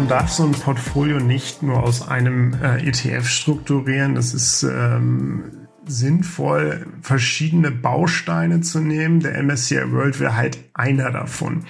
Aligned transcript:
man 0.00 0.08
darf 0.08 0.30
so 0.30 0.44
ein 0.44 0.52
Portfolio 0.52 1.20
nicht 1.20 1.62
nur 1.62 1.82
aus 1.82 2.08
einem 2.08 2.54
äh, 2.62 2.88
ETF 2.88 3.28
strukturieren. 3.28 4.14
Das 4.14 4.32
ist 4.32 4.62
ähm, 4.62 5.68
sinnvoll, 5.84 6.86
verschiedene 7.02 7.70
Bausteine 7.70 8.62
zu 8.62 8.80
nehmen. 8.80 9.20
Der 9.20 9.42
MSCI 9.42 9.92
World 9.92 10.18
wäre 10.18 10.36
halt 10.36 10.58
einer 10.72 11.10
davon. 11.10 11.66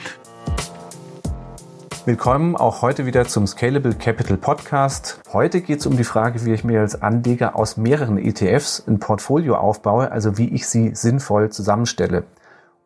Willkommen 2.05 2.55
auch 2.55 2.83
heute 2.83 3.05
wieder 3.05 3.27
zum 3.27 3.49
Scalable 3.49 3.95
Capital 3.95 4.37
Podcast. 4.37 5.21
Heute 5.33 5.61
geht 5.61 5.81
es 5.81 5.87
um 5.87 5.97
die 5.97 6.05
Frage, 6.05 6.45
wie 6.45 6.53
ich 6.53 6.63
mir 6.63 6.83
als 6.83 7.03
Anleger 7.03 7.57
aus 7.57 7.77
mehreren 7.77 8.17
ETFs 8.17 8.85
ein 8.87 9.01
Portfolio 9.01 9.57
aufbaue, 9.57 10.13
also 10.13 10.39
wie 10.39 10.51
ich 10.51 10.69
sie 10.69 10.95
sinnvoll 10.95 11.51
zusammenstelle. 11.51 12.23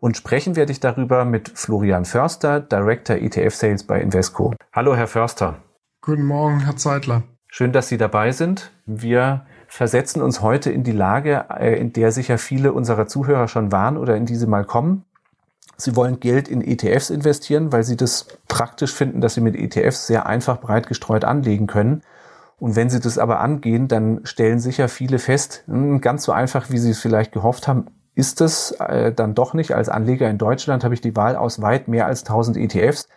Und 0.05 0.19
sprechen 0.19 0.55
werde 0.55 0.71
ich 0.71 0.81
darüber 0.81 1.25
mit 1.25 1.49
Florian 1.55 2.05
Förster, 2.05 2.61
Director 2.61 3.17
ETF 3.17 3.55
Sales 3.55 3.85
bei 3.85 4.03
Invesco. 4.03 4.53
Hallo, 4.71 4.95
Herr 4.95 5.07
Förster. 5.07 5.63
Guten 6.03 6.27
Morgen, 6.27 6.61
Herr 6.61 6.77
Zeitler. 6.77 7.23
Schön, 7.49 7.73
dass 7.73 7.89
Sie 7.89 7.97
dabei 7.97 8.31
sind. 8.33 8.71
Wir 8.85 9.47
versetzen 9.67 10.21
uns 10.21 10.43
heute 10.43 10.71
in 10.71 10.85
die 10.85 10.93
Lage, 10.93 11.47
äh, 11.49 11.81
in 11.81 11.95
der 11.95 12.13
sicher 12.13 12.37
viele 12.37 12.75
unserer 12.75 13.07
Zuhörer 13.07 13.49
schon 13.49 13.73
waren 13.73 13.97
oder 13.97 14.15
in 14.15 14.27
diese 14.27 14.47
mal 14.47 14.67
kommen. 14.67 15.07
Sie 15.79 15.97
wollen 15.97 16.21
Geld 16.21 16.49
in 16.49 16.61
ETFs 16.61 17.09
investieren, 17.09 17.73
weil 17.73 17.83
Sie 17.83 17.97
das 17.97 18.27
praktisch 18.47 18.93
finden, 18.93 19.23
dass 19.23 19.33
Sie 19.33 19.41
mit 19.41 19.57
ETFs 19.57 20.07
sehr 20.07 20.27
einfach 20.27 20.61
breit 20.61 20.87
gestreut 20.87 21.25
anlegen 21.25 21.67
können. 21.67 22.03
Und 22.59 22.77
wenn 22.77 22.91
Sie 22.91 23.01
das 23.01 23.17
aber 23.17 23.41
angehen, 23.41 23.89
dann 23.89 24.21
stellen 24.25 24.61
sicher 24.61 24.89
viele 24.89 25.19
fest, 25.19 25.65
hm, 25.67 26.03
ganz 26.03 26.25
so 26.25 26.33
einfach, 26.33 26.69
wie 26.69 26.79
Sie 26.79 26.91
es 26.91 27.01
vielleicht 27.01 27.33
gehofft 27.33 27.69
haben, 27.69 27.87
ist 28.15 28.41
es 28.41 28.73
äh, 28.73 29.13
dann 29.13 29.35
doch 29.35 29.55
nicht. 29.55 29.73
Als 29.73 29.89
Anleger 29.89 30.29
in 30.29 30.39
Deutschland 30.39 30.85
habe 30.85 30.95
ich 30.95 31.01
die 31.01 31.17
Wahl 31.17 31.37
aus 31.37 31.61
weit 31.63 31.89
mehr 31.89 32.07
als 32.07 32.23
1000 32.23 32.57
ETFs 32.57 33.09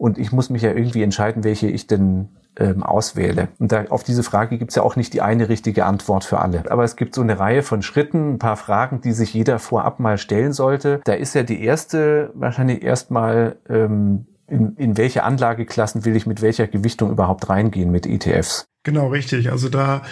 und 0.00 0.18
ich 0.18 0.32
muss 0.32 0.50
mich 0.50 0.62
ja 0.62 0.70
irgendwie 0.70 1.02
entscheiden, 1.02 1.44
welche 1.44 1.68
ich 1.68 1.86
denn 1.86 2.28
ähm, 2.56 2.82
auswähle. 2.82 3.48
Und 3.58 3.70
da, 3.70 3.84
auf 3.90 4.02
diese 4.02 4.22
Frage 4.22 4.58
gibt 4.58 4.70
es 4.70 4.76
ja 4.76 4.82
auch 4.82 4.96
nicht 4.96 5.12
die 5.12 5.22
eine 5.22 5.48
richtige 5.48 5.84
Antwort 5.84 6.24
für 6.24 6.40
alle. 6.40 6.64
Aber 6.70 6.84
es 6.84 6.96
gibt 6.96 7.14
so 7.14 7.20
eine 7.20 7.38
Reihe 7.38 7.62
von 7.62 7.82
Schritten, 7.82 8.34
ein 8.34 8.38
paar 8.38 8.56
Fragen, 8.56 9.00
die 9.00 9.12
sich 9.12 9.34
jeder 9.34 9.58
vorab 9.58 10.00
mal 10.00 10.18
stellen 10.18 10.52
sollte. 10.52 11.00
Da 11.04 11.12
ist 11.12 11.34
ja 11.34 11.42
die 11.42 11.62
erste 11.62 12.30
wahrscheinlich 12.34 12.82
erstmal, 12.82 13.56
ähm, 13.68 14.26
in, 14.46 14.74
in 14.76 14.96
welche 14.96 15.22
Anlageklassen 15.22 16.04
will 16.04 16.16
ich 16.16 16.26
mit 16.26 16.42
welcher 16.42 16.66
Gewichtung 16.66 17.10
überhaupt 17.10 17.48
reingehen 17.48 17.90
mit 17.90 18.06
ETFs? 18.06 18.66
Genau, 18.82 19.08
richtig. 19.08 19.50
Also 19.50 19.68
da 19.68 20.02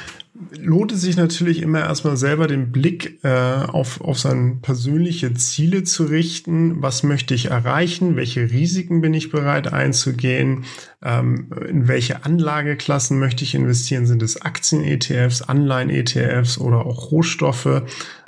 lohnt 0.52 0.92
es 0.92 1.00
sich 1.00 1.16
natürlich 1.16 1.62
immer 1.62 1.80
erstmal 1.80 2.16
selber 2.16 2.46
den 2.46 2.70
Blick 2.70 3.22
äh, 3.24 3.28
auf, 3.28 4.00
auf 4.00 4.18
seine 4.18 4.56
persönliche 4.56 5.34
Ziele 5.34 5.84
zu 5.84 6.04
richten. 6.04 6.80
Was 6.82 7.02
möchte 7.02 7.34
ich 7.34 7.46
erreichen? 7.46 8.16
Welche 8.16 8.50
Risiken 8.50 9.00
bin 9.00 9.14
ich 9.14 9.30
bereit 9.30 9.72
einzugehen? 9.72 10.64
Ähm, 11.02 11.50
in 11.68 11.88
welche 11.88 12.24
Anlageklassen 12.24 13.18
möchte 13.18 13.44
ich 13.44 13.54
investieren? 13.54 14.06
Sind 14.06 14.22
es 14.22 14.40
Aktien-ETFs, 14.40 15.42
Anleihen-ETFs 15.42 16.58
oder 16.58 16.86
auch 16.86 17.10
Rohstoffe? 17.10 17.82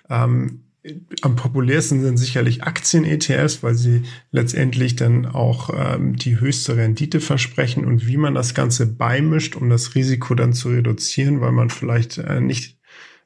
Ähm, 0.09 0.61
am 1.23 1.37
populärsten 1.37 2.01
sind 2.01 2.17
sicherlich 2.17 2.63
Aktien-ETFs, 2.63 3.63
weil 3.63 3.75
sie 3.75 4.03
letztendlich 4.31 4.97
dann 4.97 5.27
auch 5.27 5.71
ähm, 5.75 6.17
die 6.17 6.41
höchste 6.41 6.77
Rendite 6.77 7.21
versprechen 7.21 7.85
und 7.85 8.07
wie 8.07 8.17
man 8.17 8.35
das 8.35 8.55
Ganze 8.55 8.87
beimischt, 8.87 9.57
um 9.57 9.69
das 9.69 9.95
Risiko 9.95 10.35
dann 10.35 10.55
zu 10.55 10.71
reduzieren, 10.71 11.41
weil 11.41 11.53
man 11.53 11.69
vielleicht 11.69 12.19
äh, 12.19 12.41
nicht 12.41 12.79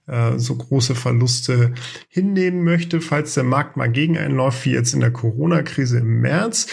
äh, 0.07 0.37
so 0.37 0.57
große 0.57 0.97
Verluste 0.97 1.75
hinnehmen 2.09 2.65
möchte, 2.65 3.01
falls 3.01 3.35
der 3.35 3.45
Markt 3.45 3.77
mal 3.77 3.91
gegen 3.91 4.19
einen 4.19 4.35
läuft, 4.35 4.65
wie 4.65 4.73
jetzt 4.73 4.93
in 4.93 5.01
der 5.01 5.13
Corona-Krise 5.13 5.99
im 5.99 6.21
März, 6.21 6.67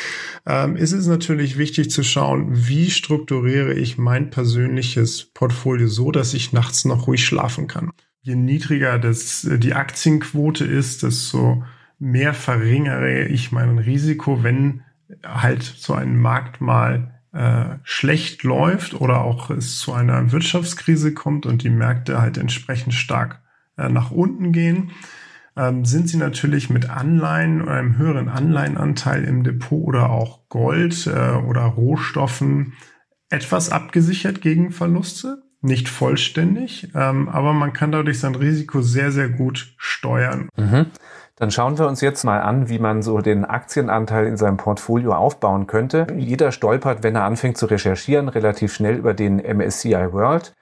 ähm, 0.47 0.75
ist 0.75 0.93
es 0.93 1.05
natürlich 1.05 1.59
wichtig 1.59 1.91
zu 1.91 2.03
schauen, 2.03 2.49
wie 2.67 2.89
strukturiere 2.89 3.75
ich 3.75 3.99
mein 3.99 4.31
persönliches 4.31 5.25
Portfolio 5.25 5.87
so, 5.87 6.11
dass 6.11 6.33
ich 6.33 6.53
nachts 6.53 6.85
noch 6.85 7.05
ruhig 7.05 7.23
schlafen 7.23 7.67
kann 7.67 7.91
je 8.21 8.35
niedriger 8.35 8.99
das, 8.99 9.43
äh, 9.43 9.57
die 9.57 9.73
Aktienquote 9.73 10.65
ist, 10.65 11.03
desto 11.03 11.63
mehr 11.99 12.33
verringere 12.33 13.25
ich 13.25 13.51
mein 13.51 13.77
Risiko, 13.77 14.43
wenn 14.43 14.83
halt 15.25 15.63
so 15.63 15.93
ein 15.93 16.17
Markt 16.17 16.61
mal 16.61 17.21
äh, 17.33 17.77
schlecht 17.83 18.43
läuft 18.43 18.93
oder 18.99 19.21
auch 19.21 19.49
es 19.49 19.79
zu 19.79 19.93
einer 19.93 20.31
Wirtschaftskrise 20.31 21.13
kommt 21.13 21.45
und 21.45 21.63
die 21.63 21.69
Märkte 21.69 22.21
halt 22.21 22.37
entsprechend 22.37 22.93
stark 22.93 23.41
äh, 23.77 23.89
nach 23.89 24.11
unten 24.11 24.51
gehen, 24.51 24.91
ähm, 25.55 25.85
sind 25.85 26.09
sie 26.09 26.17
natürlich 26.17 26.69
mit 26.69 26.89
Anleihen 26.89 27.61
oder 27.61 27.73
einem 27.73 27.97
höheren 27.97 28.29
Anleihenanteil 28.29 29.23
im 29.23 29.43
Depot 29.43 29.83
oder 29.87 30.09
auch 30.09 30.47
Gold 30.49 31.07
äh, 31.07 31.31
oder 31.31 31.61
Rohstoffen 31.61 32.73
etwas 33.29 33.69
abgesichert 33.69 34.41
gegen 34.41 34.71
Verluste 34.71 35.43
nicht 35.61 35.89
vollständig, 35.89 36.89
ähm, 36.95 37.29
aber 37.29 37.53
man 37.53 37.73
kann 37.73 37.91
dadurch 37.91 38.19
sein 38.19 38.35
Risiko 38.35 38.81
sehr, 38.81 39.11
sehr 39.11 39.29
gut 39.29 39.73
steuern. 39.77 40.49
Mhm. 40.57 40.87
Dann 41.35 41.49
schauen 41.49 41.79
wir 41.79 41.87
uns 41.87 42.01
jetzt 42.01 42.23
mal 42.23 42.41
an, 42.41 42.69
wie 42.69 42.77
man 42.77 43.01
so 43.01 43.19
den 43.19 43.45
Aktienanteil 43.45 44.27
in 44.27 44.37
seinem 44.37 44.57
Portfolio 44.57 45.13
aufbauen 45.13 45.65
könnte. 45.65 46.05
Jeder 46.15 46.51
stolpert, 46.51 47.01
wenn 47.01 47.15
er 47.15 47.23
anfängt 47.23 47.57
zu 47.57 47.65
recherchieren, 47.65 48.29
relativ 48.29 48.73
schnell 48.73 48.95
über 48.95 49.13
den 49.13 49.37
MSCI 49.37 50.13
World. 50.13 50.53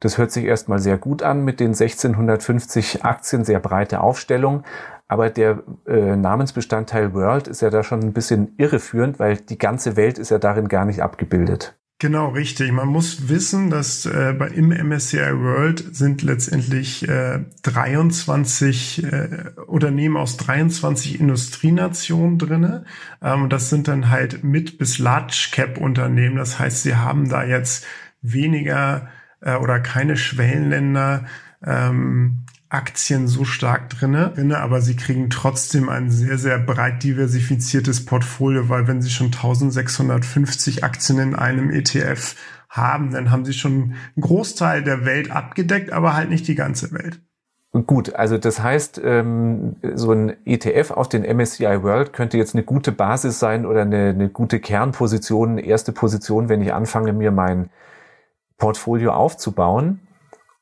Das 0.00 0.18
hört 0.18 0.30
sich 0.30 0.44
erstmal 0.44 0.78
sehr 0.78 0.98
gut 0.98 1.22
an 1.22 1.44
mit 1.44 1.60
den 1.60 1.68
1650 1.68 3.04
Aktien, 3.04 3.44
sehr 3.44 3.58
breite 3.58 4.00
Aufstellung. 4.00 4.64
Aber 5.08 5.30
der 5.30 5.62
äh, 5.86 6.14
Namensbestandteil 6.14 7.14
World 7.14 7.48
ist 7.48 7.62
ja 7.62 7.70
da 7.70 7.82
schon 7.82 8.00
ein 8.00 8.12
bisschen 8.12 8.54
irreführend, 8.58 9.18
weil 9.18 9.38
die 9.38 9.56
ganze 9.56 9.96
Welt 9.96 10.18
ist 10.18 10.30
ja 10.30 10.38
darin 10.38 10.68
gar 10.68 10.84
nicht 10.84 11.02
abgebildet. 11.02 11.74
Genau, 12.00 12.28
richtig. 12.28 12.70
Man 12.70 12.86
muss 12.86 13.28
wissen, 13.28 13.70
dass 13.70 14.06
äh, 14.06 14.32
bei, 14.38 14.46
im 14.48 14.68
MSCI 14.68 15.32
World 15.40 15.96
sind 15.96 16.22
letztendlich 16.22 17.08
äh, 17.08 17.40
23 17.64 19.02
äh, 19.02 19.28
Unternehmen 19.66 20.16
aus 20.16 20.36
23 20.36 21.18
Industrienationen 21.18 22.38
drinne. 22.38 22.84
Ähm, 23.20 23.48
das 23.48 23.68
sind 23.68 23.88
dann 23.88 24.10
halt 24.10 24.44
mit 24.44 24.78
bis 24.78 25.00
Large 25.00 25.48
Cap 25.50 25.76
Unternehmen. 25.76 26.36
Das 26.36 26.60
heißt, 26.60 26.84
sie 26.84 26.94
haben 26.94 27.28
da 27.28 27.42
jetzt 27.42 27.84
weniger 28.22 29.08
äh, 29.40 29.56
oder 29.56 29.80
keine 29.80 30.16
Schwellenländer. 30.16 31.24
Ähm, 31.66 32.44
Aktien 32.70 33.28
so 33.28 33.44
stark 33.44 33.88
drinne, 33.88 34.34
aber 34.58 34.82
sie 34.82 34.94
kriegen 34.94 35.30
trotzdem 35.30 35.88
ein 35.88 36.10
sehr, 36.10 36.36
sehr 36.36 36.58
breit 36.58 37.02
diversifiziertes 37.02 38.04
Portfolio, 38.04 38.68
weil 38.68 38.86
wenn 38.86 39.00
sie 39.00 39.10
schon 39.10 39.28
1650 39.28 40.84
Aktien 40.84 41.18
in 41.18 41.34
einem 41.34 41.70
ETF 41.70 42.36
haben, 42.68 43.12
dann 43.12 43.30
haben 43.30 43.46
sie 43.46 43.54
schon 43.54 43.72
einen 43.72 44.20
Großteil 44.20 44.82
der 44.84 45.06
Welt 45.06 45.30
abgedeckt, 45.30 45.92
aber 45.92 46.14
halt 46.14 46.28
nicht 46.28 46.46
die 46.46 46.54
ganze 46.54 46.92
Welt. 46.92 47.20
Gut, 47.86 48.14
also 48.14 48.38
das 48.38 48.62
heißt, 48.62 49.00
ähm, 49.04 49.76
so 49.94 50.12
ein 50.12 50.36
ETF 50.46 50.90
aus 50.92 51.08
den 51.10 51.22
MSCI 51.22 51.82
World 51.82 52.12
könnte 52.12 52.38
jetzt 52.38 52.54
eine 52.54 52.64
gute 52.64 52.92
Basis 52.92 53.38
sein 53.38 53.66
oder 53.66 53.82
eine, 53.82 54.08
eine 54.08 54.28
gute 54.30 54.58
Kernposition, 54.58 55.58
erste 55.58 55.92
Position, 55.92 56.48
wenn 56.48 56.62
ich 56.62 56.72
anfange, 56.72 57.12
mir 57.12 57.30
mein 57.30 57.68
Portfolio 58.56 59.12
aufzubauen. 59.12 60.00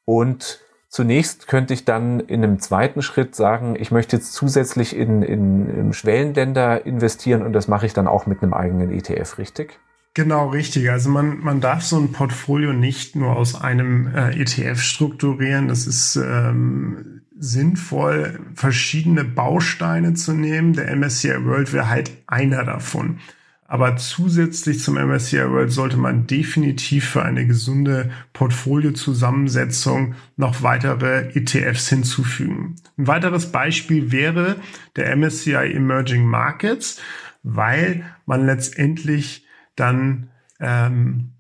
Und 0.05 0.61
Zunächst 0.97 1.47
könnte 1.47 1.75
ich 1.75 1.84
dann 1.84 2.21
in 2.21 2.43
einem 2.43 2.59
zweiten 2.59 3.03
Schritt 3.03 3.34
sagen, 3.34 3.77
ich 3.79 3.91
möchte 3.91 4.17
jetzt 4.17 4.33
zusätzlich 4.33 4.97
in, 4.97 5.21
in, 5.21 5.69
in 5.69 5.93
Schwellenländer 5.93 6.87
investieren 6.87 7.43
und 7.43 7.53
das 7.53 7.69
mache 7.69 7.84
ich 7.84 7.93
dann 7.93 8.07
auch 8.07 8.25
mit 8.25 8.43
einem 8.43 8.55
eigenen 8.55 8.91
ETF, 8.91 9.37
richtig? 9.37 9.79
Genau, 10.15 10.49
richtig. 10.49 10.91
Also 10.91 11.11
man, 11.11 11.41
man 11.41 11.61
darf 11.61 11.83
so 11.83 11.99
ein 11.99 12.12
Portfolio 12.12 12.73
nicht 12.73 13.15
nur 13.15 13.37
aus 13.37 13.61
einem 13.61 14.07
äh, 14.07 14.41
ETF 14.41 14.81
strukturieren. 14.81 15.69
Das 15.69 15.87
ist 15.87 16.17
ähm, 16.17 17.21
sinnvoll, 17.39 18.41
verschiedene 18.55 19.25
Bausteine 19.25 20.15
zu 20.15 20.33
nehmen. 20.33 20.73
Der 20.73 20.97
MSCI 20.97 21.45
World 21.45 21.75
wäre 21.75 21.91
halt 21.91 22.11
einer 22.27 22.65
davon. 22.65 23.19
Aber 23.68 23.97
zusätzlich 23.97 24.80
zum 24.80 24.95
MSCI 24.95 25.51
World 25.51 25.72
sollte 25.72 25.97
man 25.97 26.27
definitiv 26.27 27.09
für 27.09 27.22
eine 27.24 27.47
gesunde 27.47 28.10
Portfoliozusammensetzung 28.33 30.15
noch 30.36 30.63
weitere 30.63 31.30
ETFs 31.34 31.89
hinzufügen. 31.89 32.77
Ein 32.97 33.07
weiteres 33.09 33.51
Beispiel 33.51 34.13
wäre 34.13 34.57
der 34.95 35.16
MSCI 35.16 35.72
Emerging 35.74 36.24
Markets, 36.27 37.01
weil 37.42 38.04
man 38.24 38.47
letztendlich 38.47 39.47
dann 39.74 40.30
ähm, 40.60 41.33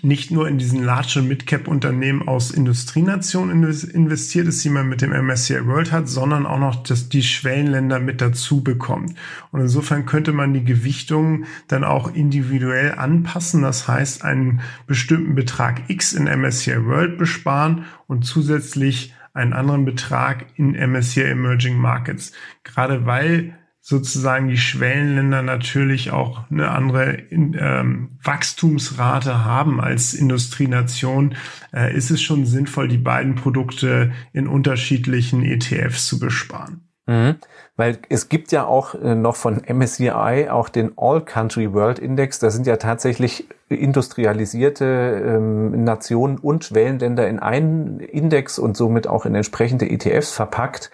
nicht 0.00 0.30
nur 0.30 0.48
in 0.48 0.58
diesen 0.58 0.82
Large- 0.82 1.20
und 1.20 1.28
Mid-Cap-Unternehmen 1.28 2.26
aus 2.26 2.50
Industrienationen 2.50 3.62
investiert 3.62 4.48
ist, 4.48 4.64
die 4.64 4.70
man 4.70 4.88
mit 4.88 5.02
dem 5.02 5.12
MSCI 5.12 5.66
World 5.66 5.92
hat, 5.92 6.08
sondern 6.08 6.46
auch 6.46 6.58
noch 6.58 6.82
dass 6.82 7.08
die 7.08 7.22
Schwellenländer 7.22 8.00
mit 8.00 8.20
dazu 8.20 8.62
bekommt. 8.62 9.14
Und 9.50 9.60
insofern 9.60 10.06
könnte 10.06 10.32
man 10.32 10.54
die 10.54 10.64
Gewichtung 10.64 11.44
dann 11.68 11.84
auch 11.84 12.14
individuell 12.14 12.94
anpassen. 12.94 13.62
Das 13.62 13.86
heißt, 13.86 14.24
einen 14.24 14.60
bestimmten 14.86 15.34
Betrag 15.34 15.88
X 15.88 16.14
in 16.14 16.24
MSCI 16.24 16.86
World 16.86 17.18
besparen 17.18 17.84
und 18.06 18.24
zusätzlich 18.24 19.14
einen 19.34 19.52
anderen 19.52 19.84
Betrag 19.84 20.46
in 20.56 20.72
MSCI 20.72 21.22
Emerging 21.22 21.76
Markets. 21.78 22.32
Gerade 22.64 23.06
weil 23.06 23.56
sozusagen 23.84 24.48
die 24.48 24.56
Schwellenländer 24.56 25.42
natürlich 25.42 26.12
auch 26.12 26.48
eine 26.50 26.70
andere 26.70 27.18
ähm, 27.32 28.16
Wachstumsrate 28.22 29.44
haben 29.44 29.80
als 29.80 30.14
Industrienation, 30.14 31.34
äh, 31.74 31.92
ist 31.94 32.12
es 32.12 32.22
schon 32.22 32.46
sinnvoll, 32.46 32.86
die 32.86 32.98
beiden 32.98 33.34
Produkte 33.34 34.12
in 34.32 34.46
unterschiedlichen 34.46 35.42
ETFs 35.44 36.06
zu 36.06 36.20
besparen. 36.20 36.88
Mhm. 37.06 37.34
Weil 37.74 37.98
es 38.08 38.28
gibt 38.28 38.52
ja 38.52 38.64
auch 38.66 38.94
äh, 38.94 39.16
noch 39.16 39.34
von 39.34 39.62
MSCI 39.66 40.46
auch 40.48 40.68
den 40.68 40.92
All 40.96 41.24
Country 41.24 41.72
World 41.72 41.98
Index. 41.98 42.38
Da 42.38 42.50
sind 42.50 42.68
ja 42.68 42.76
tatsächlich 42.76 43.48
industrialisierte 43.68 44.84
ähm, 45.26 45.82
Nationen 45.82 46.38
und 46.38 46.64
Schwellenländer 46.64 47.26
in 47.26 47.40
einen 47.40 47.98
Index 47.98 48.60
und 48.60 48.76
somit 48.76 49.08
auch 49.08 49.26
in 49.26 49.34
entsprechende 49.34 49.90
ETFs 49.90 50.32
verpackt. 50.32 50.92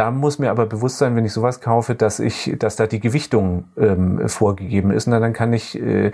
Da 0.00 0.10
muss 0.10 0.38
mir 0.38 0.50
aber 0.50 0.64
bewusst 0.64 0.96
sein, 0.96 1.14
wenn 1.14 1.26
ich 1.26 1.34
sowas 1.34 1.60
kaufe, 1.60 1.94
dass 1.94 2.20
ich, 2.20 2.56
dass 2.58 2.74
da 2.74 2.86
die 2.86 3.00
Gewichtung 3.00 3.64
ähm, 3.76 4.30
vorgegeben 4.30 4.92
ist. 4.92 5.06
Und 5.06 5.12
dann 5.12 5.34
kann 5.34 5.52
ich, 5.52 5.78
äh, 5.78 6.10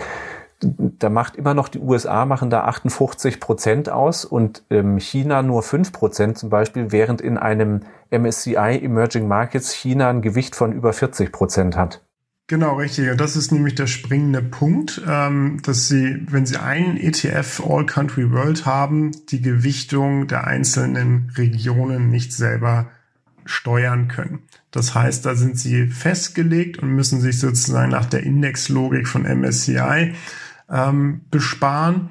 da 0.58 1.08
macht 1.08 1.36
immer 1.36 1.54
noch 1.54 1.68
die 1.68 1.78
USA 1.78 2.26
machen 2.26 2.50
da 2.50 2.64
58 2.64 3.38
Prozent 3.38 3.88
aus 3.88 4.24
und 4.24 4.64
ähm, 4.70 4.98
China 4.98 5.42
nur 5.42 5.62
5 5.62 5.92
Prozent 5.92 6.36
zum 6.36 6.50
Beispiel, 6.50 6.90
während 6.90 7.20
in 7.20 7.38
einem 7.38 7.82
MSCI 8.10 8.80
Emerging 8.82 9.28
Markets 9.28 9.72
China 9.72 10.10
ein 10.10 10.20
Gewicht 10.20 10.56
von 10.56 10.72
über 10.72 10.92
40 10.92 11.30
Prozent 11.30 11.76
hat. 11.76 12.02
Genau, 12.48 12.78
richtig. 12.78 13.16
Das 13.16 13.36
ist 13.36 13.52
nämlich 13.52 13.76
der 13.76 13.86
springende 13.86 14.42
Punkt, 14.42 15.00
ähm, 15.08 15.60
dass 15.62 15.86
Sie, 15.86 16.26
wenn 16.28 16.44
Sie 16.44 16.56
einen 16.56 16.96
ETF 16.96 17.62
All 17.64 17.86
Country 17.86 18.32
World 18.32 18.66
haben, 18.66 19.12
die 19.28 19.42
Gewichtung 19.42 20.26
der 20.26 20.48
einzelnen 20.48 21.30
Regionen 21.36 22.10
nicht 22.10 22.32
selber 22.32 22.88
steuern 23.46 24.08
können. 24.08 24.40
Das 24.70 24.94
heißt, 24.94 25.24
da 25.24 25.34
sind 25.34 25.58
sie 25.58 25.86
festgelegt 25.86 26.78
und 26.78 26.90
müssen 26.90 27.20
sich 27.20 27.38
sozusagen 27.38 27.90
nach 27.90 28.06
der 28.06 28.22
Indexlogik 28.22 29.08
von 29.08 29.22
MSCI 29.22 30.14
ähm, 30.70 31.22
besparen, 31.30 32.10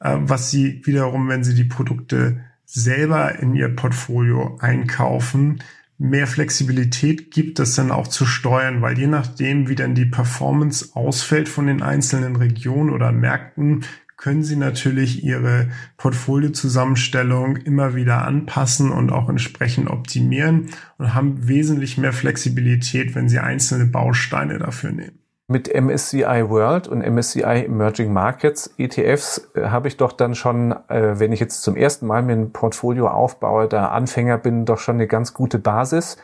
äh, 0.00 0.16
was 0.20 0.50
sie 0.50 0.82
wiederum, 0.84 1.28
wenn 1.28 1.44
sie 1.44 1.54
die 1.54 1.64
Produkte 1.64 2.44
selber 2.66 3.38
in 3.38 3.54
ihr 3.54 3.74
Portfolio 3.74 4.58
einkaufen, 4.60 5.62
mehr 5.96 6.26
Flexibilität 6.26 7.30
gibt, 7.30 7.58
das 7.58 7.74
dann 7.76 7.90
auch 7.90 8.08
zu 8.08 8.26
steuern, 8.26 8.82
weil 8.82 8.98
je 8.98 9.06
nachdem, 9.06 9.68
wie 9.68 9.76
dann 9.76 9.94
die 9.94 10.06
Performance 10.06 10.90
ausfällt 10.94 11.48
von 11.48 11.66
den 11.66 11.82
einzelnen 11.82 12.36
Regionen 12.36 12.90
oder 12.90 13.12
Märkten, 13.12 13.84
können 14.16 14.42
Sie 14.42 14.56
natürlich 14.56 15.24
Ihre 15.24 15.68
Portfoliozusammenstellung 15.96 17.56
immer 17.56 17.94
wieder 17.94 18.24
anpassen 18.24 18.90
und 18.90 19.12
auch 19.12 19.28
entsprechend 19.28 19.90
optimieren 19.90 20.70
und 20.98 21.14
haben 21.14 21.48
wesentlich 21.48 21.98
mehr 21.98 22.12
Flexibilität, 22.12 23.14
wenn 23.14 23.28
Sie 23.28 23.38
einzelne 23.38 23.86
Bausteine 23.86 24.58
dafür 24.58 24.92
nehmen. 24.92 25.18
Mit 25.46 25.68
MSCI 25.68 26.48
World 26.48 26.88
und 26.88 27.06
MSCI 27.06 27.66
Emerging 27.66 28.12
Markets 28.14 28.74
ETFs 28.78 29.50
äh, 29.54 29.64
habe 29.66 29.88
ich 29.88 29.98
doch 29.98 30.12
dann 30.12 30.34
schon, 30.34 30.72
äh, 30.88 31.18
wenn 31.18 31.32
ich 31.32 31.40
jetzt 31.40 31.62
zum 31.62 31.76
ersten 31.76 32.06
Mal 32.06 32.22
mir 32.22 32.32
ein 32.32 32.52
Portfolio 32.52 33.08
aufbaue, 33.08 33.68
da 33.68 33.88
Anfänger 33.88 34.38
bin, 34.38 34.64
doch 34.64 34.78
schon 34.78 34.94
eine 34.94 35.06
ganz 35.06 35.34
gute 35.34 35.58
Basis. 35.58 36.16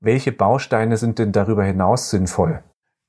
Welche 0.00 0.32
Bausteine 0.32 0.96
sind 0.96 1.18
denn 1.18 1.32
darüber 1.32 1.64
hinaus 1.64 2.08
sinnvoll? 2.08 2.62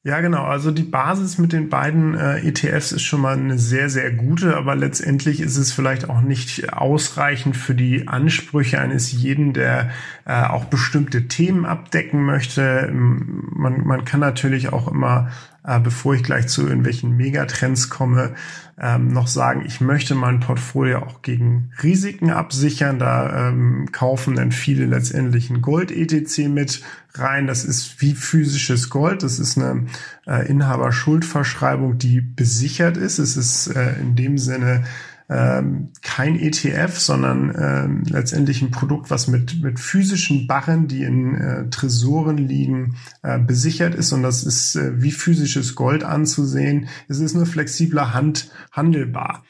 Ja, 0.06 0.20
genau. 0.20 0.44
Also 0.44 0.72
die 0.72 0.84
Basis 0.84 1.38
mit 1.38 1.54
den 1.54 1.70
beiden 1.70 2.14
äh, 2.14 2.46
ETFs 2.46 2.92
ist 2.92 3.04
schon 3.04 3.22
mal 3.22 3.38
eine 3.38 3.58
sehr, 3.58 3.90
sehr 3.90 4.12
gute, 4.12 4.58
aber 4.58 4.76
letztendlich 4.76 5.40
ist 5.40 5.56
es 5.56 5.72
vielleicht 5.72 6.10
auch 6.10 6.20
nicht 6.20 6.74
ausreichend 6.74 7.56
für 7.56 7.74
die 7.74 8.10
Ansprüche 8.10 8.82
eines 8.82 9.14
jeden, 9.14 9.54
der 9.54 9.92
äh, 10.26 10.44
auch 10.44 10.66
bestimmte 10.66 11.30
Themen 11.30 11.66
abdecken 11.66 12.26
möchte. 12.26 12.90
Man, 12.92 13.86
man 13.86 14.04
kann 14.04 14.20
natürlich 14.20 14.74
auch 14.74 14.90
immer 14.90 15.30
äh, 15.66 15.80
bevor 15.80 16.16
ich 16.16 16.24
gleich 16.24 16.48
zu 16.48 16.64
irgendwelchen 16.64 17.16
Megatrends 17.16 17.90
komme, 17.90 18.36
ähm, 18.80 19.08
noch 19.10 19.28
sagen, 19.28 19.64
ich 19.66 19.82
möchte 19.82 20.16
mein 20.16 20.40
Portfolio 20.40 21.00
auch 21.00 21.22
gegen 21.22 21.72
Risiken 21.82 22.32
absichern. 22.32 23.00
Da 23.00 23.50
ähm, 23.50 23.90
kaufen 23.92 24.36
dann 24.36 24.52
viele 24.52 24.86
letztendlich 24.86 25.50
ein 25.50 25.62
Gold-ETC 25.62 26.50
mit 26.50 26.82
rein. 27.14 27.48
Das 27.48 27.66
ist 27.66 28.02
wie 28.02 28.14
physisches 28.14 28.90
Gold. 28.90 29.24
Das 29.24 29.40
ist 29.40 29.58
eine 29.58 29.86
äh, 30.28 30.48
Inhaberschuldverschreibung, 30.48 31.98
die 31.98 32.20
besichert 32.20 32.98
ist. 32.98 33.20
Es 33.20 33.38
ist 33.38 33.68
äh, 33.68 33.94
in 34.00 34.16
dem 34.16 34.38
Sinne 34.38 34.84
ähm, 35.30 35.90
kein 36.02 36.40
ETF, 36.40 37.00
sondern 37.00 37.54
ähm, 37.58 38.04
letztendlich 38.08 38.62
ein 38.62 38.72
Produkt, 38.72 39.10
was 39.10 39.28
mit, 39.28 39.62
mit 39.62 39.80
physischen 39.80 40.48
Barren, 40.48 40.88
die 40.88 41.04
in 41.04 41.36
äh, 41.36 41.70
Tresoren 41.70 42.38
liegen, 42.38 42.96
äh, 43.22 43.40
besichert 43.40 43.96
ist. 43.96 44.12
Und 44.12 44.24
das 44.24 44.44
ist 44.44 44.76
äh, 44.76 45.02
wie 45.02 45.12
physisches 45.12 45.76
Gold 45.76 46.04
anzusehen. 46.04 46.88
Es 47.08 47.20
ist 47.20 47.36
nur 47.36 47.46
flexibler 47.46 48.14
Hand 48.14 48.52
handelbar. 48.72 49.44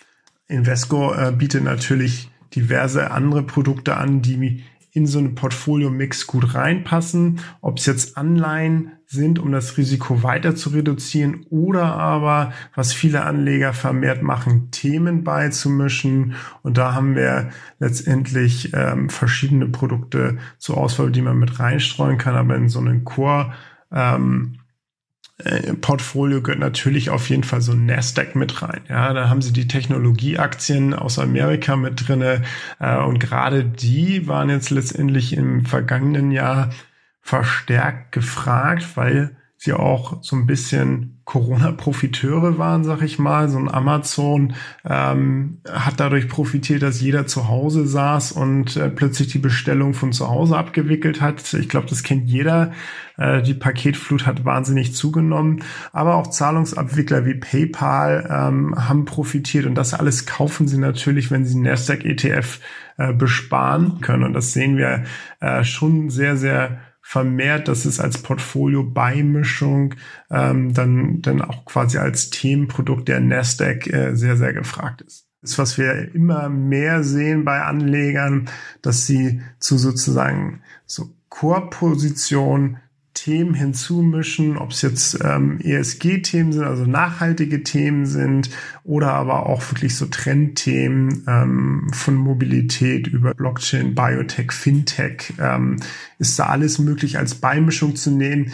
Invesco 0.48 1.14
äh, 1.14 1.32
bietet 1.32 1.64
natürlich 1.64 2.30
diverse 2.56 3.12
andere 3.12 3.44
Produkte 3.44 3.98
an, 3.98 4.22
die 4.22 4.64
in 4.94 5.08
so 5.08 5.18
einen 5.18 5.34
Portfolio-Mix 5.36 6.28
gut 6.28 6.54
reinpassen. 6.54 7.40
Ob 7.62 7.80
es 7.80 7.88
jetzt 7.88 8.16
Anleihen 8.16 8.92
sind, 9.08 9.40
um 9.40 9.52
das 9.52 9.78
Risiko 9.78 10.22
weiter 10.24 10.56
zu 10.56 10.70
reduzieren 10.70 11.46
oder 11.50 11.96
aber, 11.96 12.54
was 12.76 12.94
viele 12.94 13.24
Anleger 13.24 13.74
vermehrt 13.74 14.22
machen, 14.22 14.70
Themen 14.72 15.24
beizumischen. 15.24 16.36
Und 16.62 16.78
da 16.78 16.94
haben 16.94 17.16
wir 17.16 17.50
letztendlich 17.80 18.72
ähm, 18.74 19.10
verschiedene 19.10 19.68
Produkte 19.68 20.38
zur 20.60 20.78
Auswahl, 20.78 21.12
die 21.12 21.22
man 21.22 21.38
mit 21.38 21.60
reinstreuen 21.60 22.20
kann. 22.20 22.36
Aber 22.36 22.56
in 22.56 22.70
so 22.70 22.80
einen 22.80 23.04
Core 23.04 23.54
ähm, 23.92 24.60
äh, 25.44 25.74
Portfolio 25.74 26.42
gehört 26.42 26.60
natürlich 26.60 27.10
auf 27.10 27.30
jeden 27.30 27.44
Fall 27.44 27.62
so 27.62 27.74
ein 27.74 27.86
Nasdaq 27.86 28.36
mit 28.36 28.62
rein. 28.62 28.82
Ja, 28.90 29.14
da 29.14 29.30
haben 29.30 29.42
sie 29.42 29.54
die 29.54 29.68
Technologieaktien 29.68 30.94
aus 30.94 31.20
Amerika 31.20 31.76
mit 31.76 32.08
drinne 32.08 32.44
äh, 32.80 32.98
und 32.98 33.20
gerade 33.20 33.64
die 33.64 34.28
waren 34.28 34.50
jetzt 34.50 34.70
letztendlich 34.70 35.36
im 35.36 35.66
vergangenen 35.66 36.32
Jahr 36.32 36.70
verstärkt 37.22 38.12
gefragt, 38.12 38.86
weil 38.96 39.36
sie 39.64 39.74
auch 39.74 40.22
so 40.22 40.36
ein 40.36 40.46
bisschen 40.46 41.22
Corona-Profiteure 41.26 42.58
waren, 42.58 42.84
sag 42.84 43.02
ich 43.02 43.18
mal. 43.18 43.48
So 43.48 43.58
ein 43.58 43.74
Amazon 43.74 44.56
ähm, 44.84 45.62
hat 45.72 46.02
dadurch 46.02 46.28
profitiert, 46.28 46.84
dass 46.84 47.00
jeder 47.00 47.28
zu 47.28 47.48
Hause 47.48 47.88
saß 47.88 48.34
und 48.34 48.76
äh, 48.76 48.90
plötzlich 48.90 49.30
die 49.30 49.40
Bestellung 49.40 49.94
von 49.94 50.12
zu 50.12 50.28
Hause 50.28 50.58
abgewickelt 50.58 51.22
hat. 51.22 51.54
Ich 51.54 51.70
glaube, 51.70 51.88
das 51.88 52.04
kennt 52.04 52.28
jeder. 52.28 52.74
Äh, 53.18 53.42
die 53.42 53.54
Paketflut 53.54 54.26
hat 54.26 54.44
wahnsinnig 54.44 54.94
zugenommen. 54.96 55.64
Aber 55.94 56.16
auch 56.16 56.28
Zahlungsabwickler 56.28 57.26
wie 57.26 57.36
PayPal 57.36 58.28
ähm, 58.30 58.76
haben 58.76 59.06
profitiert 59.06 59.66
und 59.66 59.76
das 59.76 59.94
alles 59.94 60.26
kaufen 60.26 60.68
sie 60.68 60.78
natürlich, 60.78 61.32
wenn 61.32 61.46
sie 61.46 61.58
Nasdaq 61.58 62.04
ETF 62.04 62.60
äh, 62.98 63.14
besparen 63.14 64.02
können. 64.02 64.24
Und 64.24 64.34
das 64.34 64.52
sehen 64.52 64.76
wir 64.76 65.06
äh, 65.40 65.64
schon 65.64 66.10
sehr, 66.10 66.36
sehr 66.36 66.80
vermehrt, 67.06 67.68
dass 67.68 67.86
es 67.86 68.00
als 68.00 68.24
Portfolio-Beimischung 68.24 69.96
ähm, 70.32 70.74
dann, 70.74 71.22
dann 71.22 71.42
auch 71.42 71.66
quasi 71.66 71.98
als 71.98 72.30
Themenprodukt 72.30 73.10
der 73.10 73.20
Nasdaq 73.20 73.88
äh, 73.88 74.16
sehr, 74.16 74.38
sehr 74.38 74.54
gefragt 74.54 75.02
ist. 75.02 75.28
Ist, 75.42 75.60
was 75.60 75.78
wir 75.78 76.16
immer 76.16 76.48
mehr 76.48 77.04
sehen 77.04 77.44
bei 77.44 77.62
Anlegern, 77.62 78.50
dass 78.82 79.06
sie 79.06 79.42
zu 79.60 79.78
sozusagen 79.78 80.62
so 80.86 81.14
Core-Positionen 81.28 82.78
Themen 83.14 83.54
hinzumischen, 83.54 84.58
ob 84.58 84.72
es 84.72 84.82
jetzt 84.82 85.20
ähm, 85.24 85.60
ESG-Themen 85.60 86.52
sind, 86.52 86.64
also 86.64 86.86
nachhaltige 86.86 87.64
Themen 87.64 88.06
sind, 88.06 88.50
oder 88.84 89.14
aber 89.14 89.46
auch 89.46 89.62
wirklich 89.72 89.96
so 89.96 90.08
Trendthemen 90.08 91.24
ähm, 91.28 91.88
von 91.94 92.16
Mobilität 92.16 93.08
über 93.08 93.34
Blockchain, 93.34 93.94
Biotech, 93.94 94.52
Fintech, 94.52 95.34
ähm, 95.40 95.78
ist 96.18 96.40
da 96.40 96.48
alles 96.48 96.80
möglich 96.80 97.18
als 97.18 97.36
Beimischung 97.36 97.96
zu 97.96 98.12
nehmen, 98.12 98.52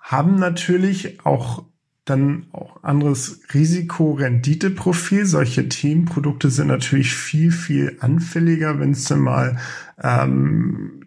haben 0.00 0.38
natürlich 0.38 1.24
auch 1.24 1.64
dann 2.04 2.46
auch 2.52 2.82
anderes 2.82 3.40
Risiko-Rendite-Profil. 3.54 5.24
Solche 5.24 5.68
Themenprodukte 5.68 6.50
sind 6.50 6.66
natürlich 6.66 7.14
viel, 7.14 7.50
viel 7.50 7.96
anfälliger, 8.00 8.78
wenn 8.78 8.90
es 8.90 9.04
dann 9.04 9.20
mal 9.20 9.56
ähm, 10.02 11.06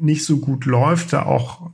nicht 0.00 0.24
so 0.24 0.38
gut 0.38 0.66
läuft, 0.66 1.12
da 1.12 1.24
auch 1.24 1.70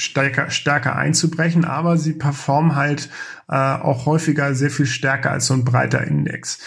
stärker, 0.00 0.50
stärker 0.50 0.96
einzubrechen, 0.96 1.64
aber 1.64 1.96
sie 1.96 2.14
performen 2.14 2.74
halt 2.74 3.10
äh, 3.48 3.54
auch 3.54 4.06
häufiger 4.06 4.54
sehr 4.54 4.70
viel 4.70 4.86
stärker 4.86 5.30
als 5.30 5.46
so 5.46 5.54
ein 5.54 5.64
breiter 5.64 6.06
Index. 6.06 6.58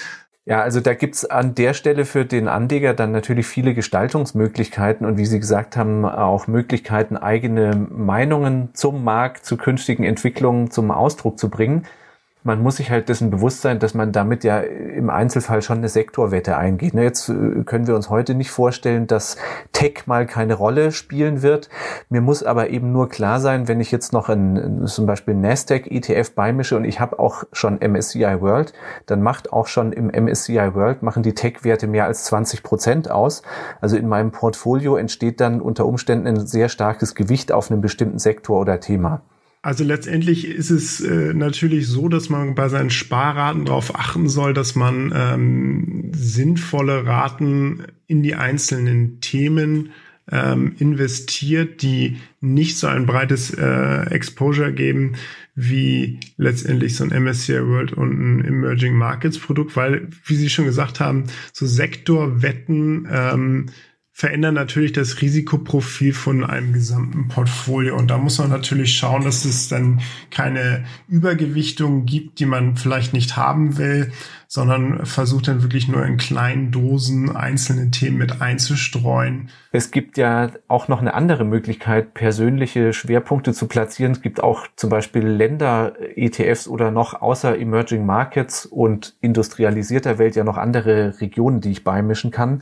Ja, 0.45 0.61
also 0.61 0.81
da 0.81 0.93
gibt's 0.93 1.23
an 1.23 1.55
der 1.55 1.73
Stelle 1.73 2.03
für 2.03 2.25
den 2.25 2.49
Anleger 2.49 2.93
dann 2.93 3.13
natürlich 3.13 3.47
viele 3.47 3.73
Gestaltungsmöglichkeiten 3.73 5.07
und 5.07 5.17
wie 5.17 5.25
Sie 5.25 5.39
gesagt 5.39 5.77
haben, 5.77 6.05
auch 6.05 6.47
Möglichkeiten, 6.47 7.15
eigene 7.15 7.87
Meinungen 7.89 8.69
zum 8.73 9.05
Markt, 9.05 9.45
zu 9.45 9.55
künftigen 9.55 10.03
Entwicklungen 10.03 10.69
zum 10.69 10.91
Ausdruck 10.91 11.39
zu 11.39 11.49
bringen. 11.49 11.85
Man 12.43 12.61
muss 12.61 12.77
sich 12.77 12.91
halt 12.91 13.09
dessen 13.09 13.29
bewusst 13.29 13.61
sein, 13.61 13.79
dass 13.79 13.93
man 13.93 14.11
damit 14.11 14.43
ja 14.43 14.59
im 14.59 15.09
Einzelfall 15.09 15.61
schon 15.61 15.77
eine 15.77 15.89
Sektorwette 15.89 16.57
eingeht. 16.57 16.93
Ne, 16.93 17.03
jetzt 17.03 17.29
äh, 17.29 17.63
können 17.65 17.87
wir 17.87 17.95
uns 17.95 18.09
heute 18.09 18.35
nicht 18.35 18.51
vorstellen, 18.51 19.07
dass 19.07 19.37
Tech 19.71 20.05
mal 20.05 20.25
keine 20.25 20.53
Rolle 20.55 20.91
spielen 20.91 21.41
wird. 21.41 21.69
Mir 22.09 22.21
muss 22.21 22.43
aber 22.43 22.69
eben 22.69 22.91
nur 22.91 23.09
klar 23.09 23.39
sein, 23.39 23.67
wenn 23.67 23.79
ich 23.79 23.91
jetzt 23.91 24.11
noch 24.13 24.29
ein, 24.29 24.85
zum 24.85 25.05
Beispiel 25.05 25.35
Nasdaq 25.35 25.87
ETF 25.87 26.35
beimische 26.35 26.75
und 26.75 26.83
ich 26.83 26.99
habe 26.99 27.19
auch 27.19 27.45
schon 27.53 27.79
MSCI 27.79 28.41
World, 28.41 28.73
dann 29.05 29.21
macht 29.21 29.53
auch 29.53 29.67
schon 29.67 29.93
im 29.93 30.07
MSCI 30.07 30.73
World 30.73 31.01
machen 31.01 31.23
die 31.23 31.33
Tech-Werte 31.33 31.87
mehr 31.87 32.05
als 32.05 32.25
20 32.25 32.63
Prozent 32.63 33.09
aus. 33.09 33.41
Also 33.79 33.95
in 33.95 34.07
meinem 34.07 34.31
Portfolio 34.31 34.97
entsteht 34.97 35.39
dann 35.39 35.61
unter 35.61 35.85
Umständen 35.85 36.27
ein 36.27 36.45
sehr 36.45 36.69
starkes 36.69 37.15
Gewicht 37.15 37.51
auf 37.51 37.71
einem 37.71 37.81
bestimmten 37.81 38.19
Sektor 38.19 38.59
oder 38.59 38.79
Thema. 38.79 39.21
Also 39.63 39.85
letztendlich 39.85 40.45
ist 40.45 40.71
es 40.71 40.99
äh, 40.99 41.33
natürlich 41.33 41.87
so, 41.87 42.09
dass 42.09 42.29
man 42.29 42.53
bei 42.53 42.67
seinen 42.67 42.89
Sparraten 42.89 43.63
darauf 43.63 43.95
achten 43.95 44.27
soll, 44.27 44.53
dass 44.53 44.75
man 44.75 45.13
ähm, 45.15 46.11
sinnvolle 46.13 47.05
Raten 47.05 47.85
in 48.05 48.23
die 48.23 48.35
einzelnen 48.35 49.21
Themen 49.21 49.91
ähm, 50.29 50.75
investiert, 50.79 51.81
die 51.81 52.17
nicht 52.41 52.77
so 52.77 52.87
ein 52.87 53.05
breites 53.05 53.51
äh, 53.51 54.09
Exposure 54.09 54.73
geben 54.73 55.13
wie 55.55 56.19
letztendlich 56.35 56.97
so 56.97 57.05
ein 57.05 57.23
MSCI 57.23 57.65
World 57.65 57.93
und 57.93 58.19
ein 58.19 58.45
Emerging 58.45 58.95
Markets 58.95 59.39
Produkt, 59.39 59.77
weil, 59.77 60.09
wie 60.25 60.35
Sie 60.35 60.49
schon 60.49 60.65
gesagt 60.65 60.99
haben, 60.99 61.25
so 61.53 61.65
Sektorwetten 61.65 63.07
ähm, 63.09 63.67
verändern 64.15 64.53
natürlich 64.53 64.93
das 64.93 65.21
Risikoprofil 65.21 66.13
von 66.13 66.45
einem 66.45 66.71
gesamten 66.71 67.29
Portfolio. 67.29 67.97
Und 67.97 68.11
da 68.11 68.19
muss 68.19 68.37
man 68.37 68.51
natürlich 68.51 68.95
schauen, 68.95 69.23
dass 69.23 69.43
es 69.43 69.69
dann 69.69 70.01
keine 70.29 70.85
Übergewichtung 71.07 72.05
gibt, 72.05 72.39
die 72.39 72.45
man 72.45 72.77
vielleicht 72.77 73.13
nicht 73.13 73.35
haben 73.37 73.79
will, 73.79 74.11
sondern 74.47 75.07
versucht 75.07 75.47
dann 75.47 75.63
wirklich 75.63 75.87
nur 75.87 76.05
in 76.05 76.17
kleinen 76.17 76.69
Dosen 76.69 77.35
einzelne 77.35 77.89
Themen 77.89 78.19
mit 78.19 78.39
einzustreuen. 78.39 79.49
Es 79.71 79.89
gibt 79.89 80.19
ja 80.19 80.51
auch 80.67 80.87
noch 80.87 81.01
eine 81.01 81.15
andere 81.15 81.43
Möglichkeit, 81.43 82.13
persönliche 82.13 82.93
Schwerpunkte 82.93 83.51
zu 83.51 83.67
platzieren. 83.67 84.11
Es 84.11 84.21
gibt 84.21 84.43
auch 84.43 84.67
zum 84.75 84.91
Beispiel 84.91 85.25
Länder-ETFs 85.25 86.67
oder 86.67 86.91
noch 86.91 87.19
außer 87.19 87.57
Emerging 87.57 88.05
Markets 88.05 88.67
und 88.67 89.15
industrialisierter 89.21 90.19
Welt 90.19 90.35
ja 90.35 90.43
noch 90.43 90.57
andere 90.57 91.19
Regionen, 91.19 91.61
die 91.61 91.71
ich 91.71 91.83
beimischen 91.83 92.29
kann. 92.29 92.59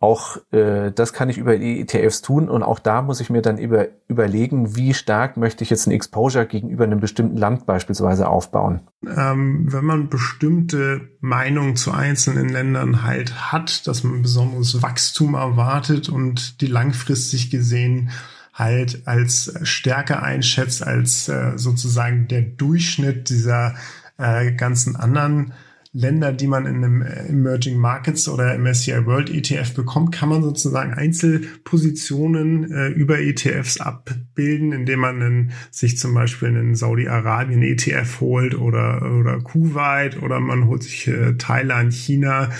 Auch 0.00 0.36
äh, 0.52 0.92
das 0.92 1.12
kann 1.12 1.28
ich 1.28 1.38
über 1.38 1.56
ETFs 1.56 2.22
tun 2.22 2.48
und 2.48 2.62
auch 2.62 2.78
da 2.78 3.02
muss 3.02 3.20
ich 3.20 3.30
mir 3.30 3.42
dann 3.42 3.58
über, 3.58 3.88
überlegen, 4.06 4.76
wie 4.76 4.94
stark 4.94 5.36
möchte 5.36 5.64
ich 5.64 5.70
jetzt 5.70 5.88
ein 5.88 5.90
Exposure 5.90 6.46
gegenüber 6.46 6.84
einem 6.84 7.00
bestimmten 7.00 7.36
Land 7.36 7.66
beispielsweise 7.66 8.28
aufbauen. 8.28 8.82
Ähm, 9.04 9.72
wenn 9.72 9.84
man 9.84 10.08
bestimmte 10.08 11.08
Meinungen 11.20 11.74
zu 11.74 11.90
einzelnen 11.90 12.48
Ländern 12.48 13.02
halt 13.02 13.52
hat, 13.52 13.88
dass 13.88 14.04
man 14.04 14.22
besonderes 14.22 14.82
Wachstum 14.82 15.34
erwartet 15.34 16.08
und 16.08 16.60
die 16.60 16.68
langfristig 16.68 17.50
gesehen 17.50 18.10
halt 18.54 19.02
als 19.06 19.52
stärker 19.62 20.22
einschätzt 20.22 20.86
als 20.86 21.28
äh, 21.28 21.52
sozusagen 21.56 22.28
der 22.28 22.42
Durchschnitt 22.42 23.30
dieser 23.30 23.74
äh, 24.16 24.52
ganzen 24.52 24.94
anderen 24.94 25.54
Länder, 25.92 26.32
die 26.32 26.46
man 26.46 26.66
in 26.66 26.76
einem 26.76 27.02
Emerging 27.02 27.78
Markets 27.78 28.28
oder 28.28 28.56
MSCI 28.58 29.06
World 29.06 29.30
ETF 29.30 29.74
bekommt, 29.74 30.12
kann 30.12 30.28
man 30.28 30.42
sozusagen 30.42 30.92
Einzelpositionen 30.92 32.70
äh, 32.70 32.88
über 32.88 33.18
ETFs 33.18 33.80
abbilden, 33.80 34.72
indem 34.72 35.00
man 35.00 35.20
dann 35.20 35.50
sich 35.70 35.96
zum 35.96 36.12
Beispiel 36.12 36.48
einen 36.48 36.74
Saudi-Arabien 36.74 37.62
ETF 37.62 38.20
holt 38.20 38.54
oder, 38.54 39.18
oder 39.18 39.40
Kuwait 39.40 40.22
oder 40.22 40.40
man 40.40 40.66
holt 40.66 40.82
sich 40.82 41.08
äh, 41.08 41.34
Thailand, 41.38 41.94
China 41.94 42.50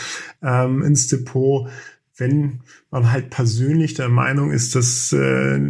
ähm, 0.42 0.82
ins 0.82 1.08
Depot. 1.08 1.68
Wenn 2.16 2.60
man 2.90 3.12
halt 3.12 3.30
persönlich 3.30 3.94
der 3.94 4.08
Meinung 4.08 4.50
ist, 4.50 4.74
dass 4.74 5.12
äh, 5.12 5.60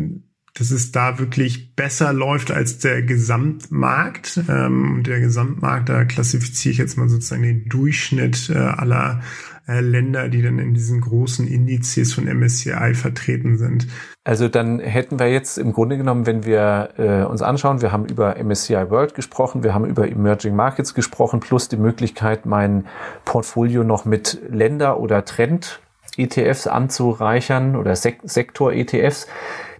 dass 0.54 0.70
es 0.70 0.92
da 0.92 1.18
wirklich 1.18 1.74
besser 1.74 2.12
läuft 2.12 2.50
als 2.50 2.78
der 2.78 3.02
Gesamtmarkt. 3.02 4.40
Ähm, 4.48 5.02
der 5.04 5.20
Gesamtmarkt, 5.20 5.88
da 5.88 6.04
klassifiziere 6.04 6.72
ich 6.72 6.78
jetzt 6.78 6.96
mal 6.96 7.08
sozusagen 7.08 7.42
den 7.42 7.68
Durchschnitt 7.68 8.50
äh, 8.50 8.58
aller 8.58 9.20
äh, 9.68 9.80
Länder, 9.80 10.28
die 10.28 10.40
dann 10.40 10.58
in 10.58 10.72
diesen 10.72 11.02
großen 11.02 11.46
Indizes 11.46 12.14
von 12.14 12.24
MSCI 12.24 12.94
vertreten 12.94 13.58
sind. 13.58 13.86
Also 14.24 14.48
dann 14.48 14.80
hätten 14.80 15.18
wir 15.18 15.30
jetzt 15.30 15.58
im 15.58 15.74
Grunde 15.74 15.98
genommen, 15.98 16.24
wenn 16.26 16.46
wir 16.46 16.90
äh, 16.96 17.22
uns 17.24 17.42
anschauen, 17.42 17.82
wir 17.82 17.92
haben 17.92 18.06
über 18.06 18.42
MSCI 18.42 18.90
World 18.90 19.14
gesprochen, 19.14 19.62
wir 19.62 19.74
haben 19.74 19.84
über 19.84 20.08
Emerging 20.08 20.56
Markets 20.56 20.94
gesprochen, 20.94 21.40
plus 21.40 21.68
die 21.68 21.76
Möglichkeit, 21.76 22.46
mein 22.46 22.86
Portfolio 23.26 23.84
noch 23.84 24.06
mit 24.06 24.40
Länder- 24.50 25.00
oder 25.00 25.26
Trend-ETFs 25.26 26.66
anzureichern 26.66 27.76
oder 27.76 27.94
Sek 27.94 28.20
Sektor-ETFs 28.24 29.26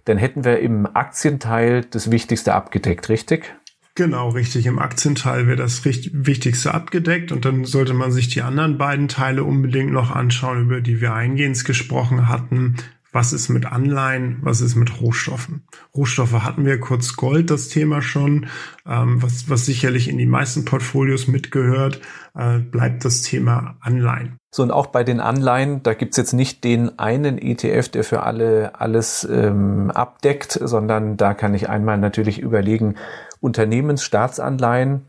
dann 0.09 0.17
hätten 0.17 0.43
wir 0.43 0.59
im 0.59 0.87
Aktienteil 0.95 1.85
das 1.85 2.09
Wichtigste 2.09 2.53
abgedeckt, 2.53 3.09
richtig? 3.09 3.53
Genau, 3.93 4.29
richtig. 4.29 4.65
Im 4.65 4.79
Aktienteil 4.79 5.45
wäre 5.45 5.57
das 5.57 5.85
Wichtigste 5.85 6.73
abgedeckt 6.73 7.31
und 7.31 7.45
dann 7.45 7.65
sollte 7.65 7.93
man 7.93 8.11
sich 8.11 8.29
die 8.29 8.41
anderen 8.41 8.77
beiden 8.77 9.07
Teile 9.07 9.43
unbedingt 9.43 9.91
noch 9.91 10.09
anschauen, 10.09 10.61
über 10.61 10.81
die 10.81 11.01
wir 11.01 11.13
eingehend 11.13 11.63
gesprochen 11.63 12.27
hatten. 12.27 12.77
Was 13.11 13.33
ist 13.33 13.49
mit 13.49 13.65
Anleihen? 13.65 14.37
Was 14.41 14.61
ist 14.61 14.75
mit 14.75 15.01
Rohstoffen? 15.01 15.63
Rohstoffe 15.95 16.33
hatten 16.43 16.65
wir 16.65 16.79
kurz 16.79 17.15
Gold, 17.15 17.49
das 17.49 17.69
Thema 17.69 18.01
schon, 18.01 18.47
ähm, 18.85 19.21
was, 19.21 19.49
was 19.49 19.65
sicherlich 19.65 20.09
in 20.09 20.17
die 20.17 20.27
meisten 20.27 20.63
Portfolios 20.65 21.27
mitgehört, 21.27 22.01
äh, 22.35 22.59
bleibt 22.59 23.05
das 23.05 23.23
Thema 23.23 23.77
Anleihen. 23.79 24.37
So, 24.51 24.63
und 24.63 24.71
auch 24.71 24.87
bei 24.87 25.03
den 25.03 25.19
Anleihen, 25.19 25.81
da 25.83 25.93
gibt's 25.93 26.17
jetzt 26.17 26.33
nicht 26.33 26.63
den 26.63 26.97
einen 26.99 27.37
ETF, 27.37 27.89
der 27.89 28.03
für 28.03 28.23
alle 28.23 28.79
alles 28.79 29.27
ähm, 29.29 29.91
abdeckt, 29.91 30.59
sondern 30.61 31.17
da 31.17 31.33
kann 31.33 31.53
ich 31.53 31.69
einmal 31.69 31.97
natürlich 31.97 32.39
überlegen, 32.39 32.95
Unternehmensstaatsanleihen, 33.41 35.05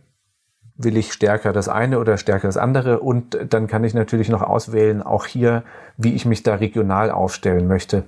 will 0.82 0.96
ich 0.96 1.12
stärker 1.12 1.52
das 1.52 1.68
eine 1.68 1.98
oder 1.98 2.16
stärker 2.16 2.48
das 2.48 2.56
andere 2.56 3.00
und 3.00 3.38
dann 3.48 3.66
kann 3.66 3.84
ich 3.84 3.94
natürlich 3.94 4.28
noch 4.28 4.42
auswählen, 4.42 5.02
auch 5.02 5.26
hier, 5.26 5.62
wie 5.96 6.14
ich 6.14 6.24
mich 6.24 6.42
da 6.42 6.54
regional 6.54 7.10
aufstellen 7.10 7.66
möchte. 7.66 8.04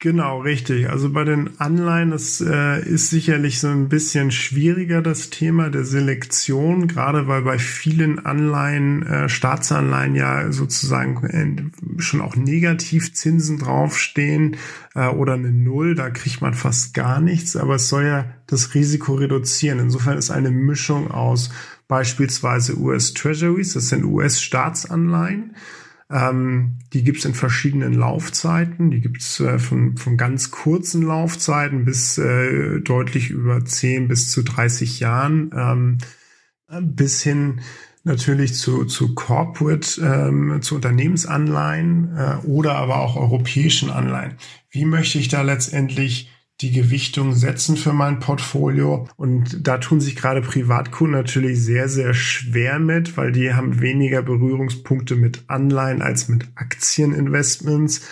Genau, 0.00 0.40
richtig. 0.40 0.90
Also 0.90 1.10
bei 1.10 1.24
den 1.24 1.58
Anleihen, 1.60 2.10
das 2.10 2.38
äh, 2.42 2.86
ist 2.86 3.08
sicherlich 3.08 3.58
so 3.60 3.68
ein 3.68 3.88
bisschen 3.88 4.30
schwieriger, 4.30 5.00
das 5.00 5.30
Thema 5.30 5.70
der 5.70 5.84
Selektion, 5.84 6.88
gerade 6.88 7.26
weil 7.26 7.40
bei 7.40 7.58
vielen 7.58 8.18
Anleihen, 8.18 9.02
äh, 9.06 9.28
Staatsanleihen 9.30 10.14
ja 10.14 10.52
sozusagen 10.52 11.24
äh, 11.24 12.02
schon 12.02 12.20
auch 12.20 12.36
Negativzinsen 12.36 13.58
draufstehen 13.58 14.56
äh, 14.94 15.08
oder 15.08 15.34
eine 15.34 15.52
Null, 15.52 15.94
da 15.94 16.10
kriegt 16.10 16.42
man 16.42 16.52
fast 16.52 16.92
gar 16.92 17.20
nichts, 17.20 17.56
aber 17.56 17.76
es 17.76 17.88
soll 17.88 18.04
ja 18.04 18.26
das 18.46 18.74
Risiko 18.74 19.14
reduzieren. 19.14 19.78
Insofern 19.78 20.18
ist 20.18 20.30
eine 20.30 20.50
Mischung 20.50 21.10
aus 21.10 21.50
beispielsweise 21.88 22.76
US 22.78 23.14
Treasuries, 23.14 23.72
das 23.72 23.88
sind 23.88 24.04
US-Staatsanleihen. 24.04 25.54
Ähm, 26.14 26.78
die 26.92 27.02
gibt's 27.02 27.24
in 27.24 27.34
verschiedenen 27.34 27.92
Laufzeiten. 27.92 28.92
Die 28.92 29.00
gibt's 29.00 29.40
äh, 29.40 29.58
von, 29.58 29.96
von 29.96 30.16
ganz 30.16 30.52
kurzen 30.52 31.02
Laufzeiten 31.02 31.84
bis 31.84 32.18
äh, 32.18 32.80
deutlich 32.80 33.30
über 33.30 33.64
10 33.64 34.06
bis 34.06 34.30
zu 34.30 34.44
30 34.44 35.00
Jahren, 35.00 35.50
ähm, 35.56 35.98
bis 36.80 37.20
hin 37.20 37.60
natürlich 38.04 38.54
zu, 38.54 38.84
zu 38.84 39.14
Corporate, 39.16 40.00
ähm, 40.00 40.62
zu 40.62 40.76
Unternehmensanleihen 40.76 42.16
äh, 42.16 42.46
oder 42.46 42.76
aber 42.76 43.00
auch 43.00 43.16
europäischen 43.16 43.90
Anleihen. 43.90 44.34
Wie 44.70 44.84
möchte 44.84 45.18
ich 45.18 45.28
da 45.28 45.42
letztendlich 45.42 46.30
die 46.60 46.70
Gewichtung 46.70 47.34
setzen 47.34 47.76
für 47.76 47.92
mein 47.92 48.20
Portfolio. 48.20 49.08
Und 49.16 49.66
da 49.66 49.78
tun 49.78 50.00
sich 50.00 50.16
gerade 50.16 50.40
Privatkunden 50.40 51.18
natürlich 51.18 51.60
sehr, 51.60 51.88
sehr 51.88 52.14
schwer 52.14 52.78
mit, 52.78 53.16
weil 53.16 53.32
die 53.32 53.54
haben 53.54 53.80
weniger 53.80 54.22
Berührungspunkte 54.22 55.16
mit 55.16 55.44
Anleihen 55.48 56.00
als 56.00 56.28
mit 56.28 56.46
Aktieninvestments. 56.54 58.02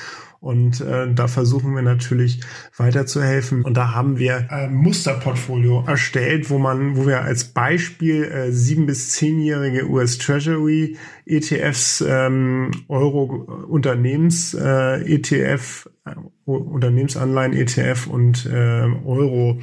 Und 0.42 0.80
äh, 0.80 1.06
da 1.14 1.28
versuchen 1.28 1.72
wir 1.76 1.82
natürlich 1.82 2.40
weiterzuhelfen. 2.76 3.62
Und 3.62 3.76
da 3.76 3.94
haben 3.94 4.18
wir 4.18 4.50
ein 4.50 4.74
Musterportfolio 4.74 5.84
erstellt, 5.86 6.50
wo 6.50 6.58
man, 6.58 6.96
wo 6.96 7.06
wir 7.06 7.22
als 7.22 7.44
Beispiel 7.44 8.24
äh, 8.24 8.50
sieben 8.50 8.86
bis 8.86 9.10
zehnjährige 9.10 9.88
US 9.88 10.18
Treasury 10.18 10.96
ETFs, 11.26 12.04
ähm, 12.04 12.72
Euro 12.88 13.22
Unternehmens 13.68 14.52
äh, 14.54 15.14
ETF, 15.14 15.88
äh, 16.06 16.16
Unternehmensanleihen 16.44 17.52
ETF 17.52 18.08
und 18.08 18.44
äh, 18.44 18.88
Euro 19.04 19.60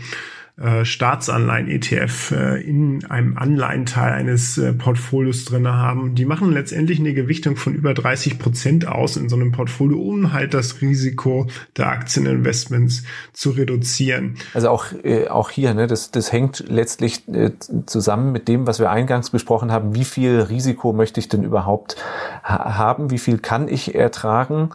äh, 0.60 0.84
Staatsanleihen-ETF 0.84 2.32
äh, 2.32 2.62
in 2.62 3.06
einem 3.06 3.38
Anleihenteil 3.38 4.14
eines 4.14 4.58
äh, 4.58 4.74
Portfolios 4.74 5.46
drinne 5.46 5.74
haben. 5.74 6.16
Die 6.16 6.26
machen 6.26 6.52
letztendlich 6.52 7.00
eine 7.00 7.14
Gewichtung 7.14 7.56
von 7.56 7.74
über 7.74 7.94
30 7.94 8.40
Prozent 8.40 8.88
aus 8.88 9.16
in 9.16 9.30
so 9.30 9.36
einem 9.36 9.52
Portfolio, 9.52 10.00
um 10.00 10.34
halt 10.34 10.54
das 10.54 10.82
Risiko 10.82 11.48
der 11.78 11.88
Aktieninvestments 11.88 13.04
zu 13.32 13.52
reduzieren. 13.52 14.36
Also 14.54 14.70
auch, 14.70 14.88
äh, 15.04 15.28
auch 15.28 15.50
hier, 15.50 15.74
ne, 15.74 15.88
das, 15.88 16.12
das 16.12 16.32
hängt 16.32 16.66
letztlich 16.68 17.28
äh, 17.30 17.52
zusammen 17.86 18.32
mit 18.32 18.48
dem, 18.48 18.68
was 18.68 18.80
wir 18.80 18.90
eingangs 18.92 19.30
besprochen 19.30 19.72
haben. 19.72 19.96
Wie 19.96 20.06
viel 20.06 20.42
Risiko 20.42 20.92
möchte 20.92 21.20
ich 21.20 21.30
denn 21.30 21.44
überhaupt 21.44 21.96
ha 22.44 22.78
haben? 22.78 23.12
Wie 23.12 23.20
viel 23.20 23.38
kann 23.38 23.68
ich 23.68 23.96
ertragen? 23.96 24.72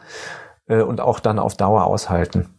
Äh, 0.67 0.83
und 0.83 1.01
auch 1.01 1.21
dann 1.21 1.39
auf 1.39 1.57
Dauer 1.57 1.85
aushalten. 1.85 2.54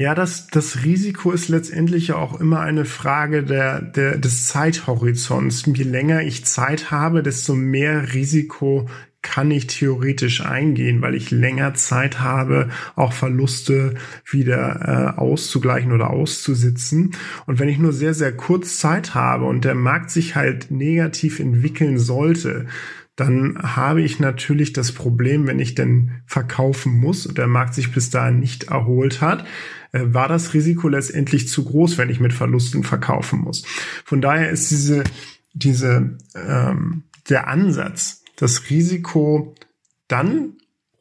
Ja, 0.00 0.14
das, 0.14 0.46
das 0.46 0.82
Risiko 0.82 1.30
ist 1.30 1.50
letztendlich 1.50 2.08
ja 2.08 2.16
auch 2.16 2.40
immer 2.40 2.60
eine 2.60 2.86
Frage 2.86 3.42
der, 3.42 3.82
der, 3.82 4.16
des 4.16 4.46
Zeithorizonts. 4.46 5.66
Je 5.66 5.84
länger 5.84 6.22
ich 6.22 6.46
Zeit 6.46 6.90
habe, 6.90 7.22
desto 7.22 7.54
mehr 7.54 8.14
Risiko 8.14 8.88
kann 9.20 9.50
ich 9.50 9.66
theoretisch 9.66 10.40
eingehen, 10.40 11.02
weil 11.02 11.14
ich 11.14 11.30
länger 11.30 11.74
Zeit 11.74 12.18
habe, 12.18 12.70
auch 12.96 13.12
Verluste 13.12 13.96
wieder 14.24 15.14
äh, 15.16 15.20
auszugleichen 15.20 15.92
oder 15.92 16.08
auszusitzen. 16.08 17.14
Und 17.44 17.58
wenn 17.58 17.68
ich 17.68 17.76
nur 17.76 17.92
sehr, 17.92 18.14
sehr 18.14 18.34
kurz 18.34 18.78
Zeit 18.78 19.14
habe 19.14 19.44
und 19.44 19.66
der 19.66 19.74
Markt 19.74 20.10
sich 20.10 20.34
halt 20.34 20.70
negativ 20.70 21.40
entwickeln 21.40 21.98
sollte, 21.98 22.64
dann 23.20 23.58
habe 23.62 24.00
ich 24.00 24.18
natürlich 24.18 24.72
das 24.72 24.92
Problem, 24.92 25.46
wenn 25.46 25.58
ich 25.58 25.74
denn 25.74 26.22
verkaufen 26.24 26.98
muss 26.98 27.26
und 27.26 27.36
der 27.36 27.48
Markt 27.48 27.74
sich 27.74 27.92
bis 27.92 28.08
dahin 28.08 28.40
nicht 28.40 28.64
erholt 28.64 29.20
hat, 29.20 29.46
äh, 29.92 30.00
war 30.06 30.26
das 30.26 30.54
Risiko 30.54 30.88
letztendlich 30.88 31.46
zu 31.46 31.64
groß, 31.64 31.98
wenn 31.98 32.08
ich 32.08 32.18
mit 32.18 32.32
Verlusten 32.32 32.82
verkaufen 32.82 33.40
muss. 33.40 33.62
Von 34.06 34.22
daher 34.22 34.48
ist 34.48 34.70
diese, 34.70 35.04
diese, 35.52 36.16
ähm, 36.34 37.02
der 37.28 37.46
Ansatz, 37.46 38.22
das 38.36 38.70
Risiko 38.70 39.54
dann 40.08 40.54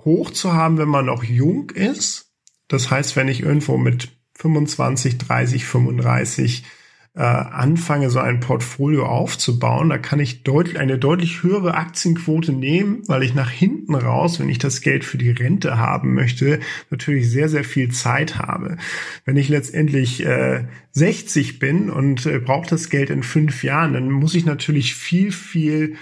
hoch 0.04 0.32
zu 0.32 0.52
haben, 0.52 0.78
wenn 0.78 0.90
man 0.90 1.06
noch 1.06 1.24
jung 1.24 1.70
ist. 1.70 2.34
Das 2.68 2.92
heißt, 2.92 3.16
wenn 3.16 3.30
ich 3.30 3.44
irgendwo 3.44 3.78
mit 3.78 4.10
25, 4.34 5.20
30, 5.20 5.66
35 5.66 6.66
äh, 7.20 7.24
anfange, 7.24 8.10
so 8.10 8.20
ein 8.20 8.40
Portfolio 8.40 9.06
aufzubauen, 9.06 9.90
da 9.90 9.98
kann 9.98 10.22
ich 10.22 10.44
deutlich, 10.44 10.80
eine 10.80 10.98
deutlich 10.98 11.44
höhere 11.44 11.74
Aktienquote 11.74 12.54
nehmen, 12.54 13.02
weil 13.08 13.24
ich 13.24 13.36
nach 13.36 13.50
hinten 13.50 13.94
raus, 13.94 14.40
wenn 14.40 14.48
ich 14.48 14.58
das 14.58 14.80
Geld 14.80 15.04
für 15.04 15.18
die 15.18 15.32
Rente 15.32 15.78
haben 15.78 16.14
möchte, 16.14 16.62
natürlich 16.90 17.30
sehr, 17.30 17.50
sehr 17.50 17.66
viel 17.66 17.92
Zeit 17.92 18.38
habe. 18.40 18.78
Wenn 19.26 19.36
ich 19.36 19.50
letztendlich 19.50 20.26
äh, 20.26 20.64
60 20.92 21.60
bin 21.60 21.90
und 21.90 22.26
äh, 22.26 22.40
brauche 22.40 22.70
das 22.70 22.90
Geld 22.90 23.10
in 23.10 23.24
fünf 23.24 23.66
Jahren, 23.66 23.92
dann 23.92 24.10
muss 24.10 24.34
ich 24.34 24.46
natürlich 24.46 24.96
viel, 24.96 25.34
viel 25.34 25.98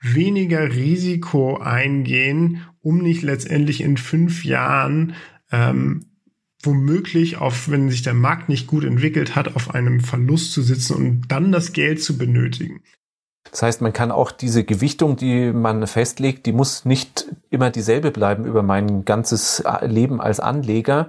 weniger 0.00 0.74
Risiko 0.74 1.58
eingehen, 1.58 2.62
um 2.80 2.98
nicht 2.98 3.22
letztendlich 3.22 3.82
in 3.82 3.96
fünf 3.98 4.44
Jahren 4.44 5.14
ähm, 5.52 6.06
womöglich 6.62 7.36
auf, 7.38 7.70
wenn 7.70 7.90
sich 7.90 8.02
der 8.02 8.14
Markt 8.14 8.48
nicht 8.48 8.66
gut 8.66 8.84
entwickelt 8.84 9.36
hat, 9.36 9.54
auf 9.56 9.74
einem 9.74 10.00
Verlust 10.00 10.52
zu 10.52 10.62
sitzen 10.62 10.94
und 10.96 11.22
dann 11.28 11.52
das 11.52 11.72
Geld 11.72 12.02
zu 12.02 12.18
benötigen. 12.18 12.82
Das 13.50 13.62
heißt, 13.62 13.80
man 13.80 13.92
kann 13.92 14.10
auch 14.10 14.32
diese 14.32 14.64
Gewichtung, 14.64 15.16
die 15.16 15.52
man 15.52 15.86
festlegt, 15.86 16.46
die 16.46 16.52
muss 16.52 16.84
nicht 16.84 17.26
immer 17.50 17.70
dieselbe 17.70 18.10
bleiben 18.10 18.44
über 18.44 18.62
mein 18.62 19.04
ganzes 19.04 19.62
Leben 19.82 20.20
als 20.20 20.40
Anleger. 20.40 21.08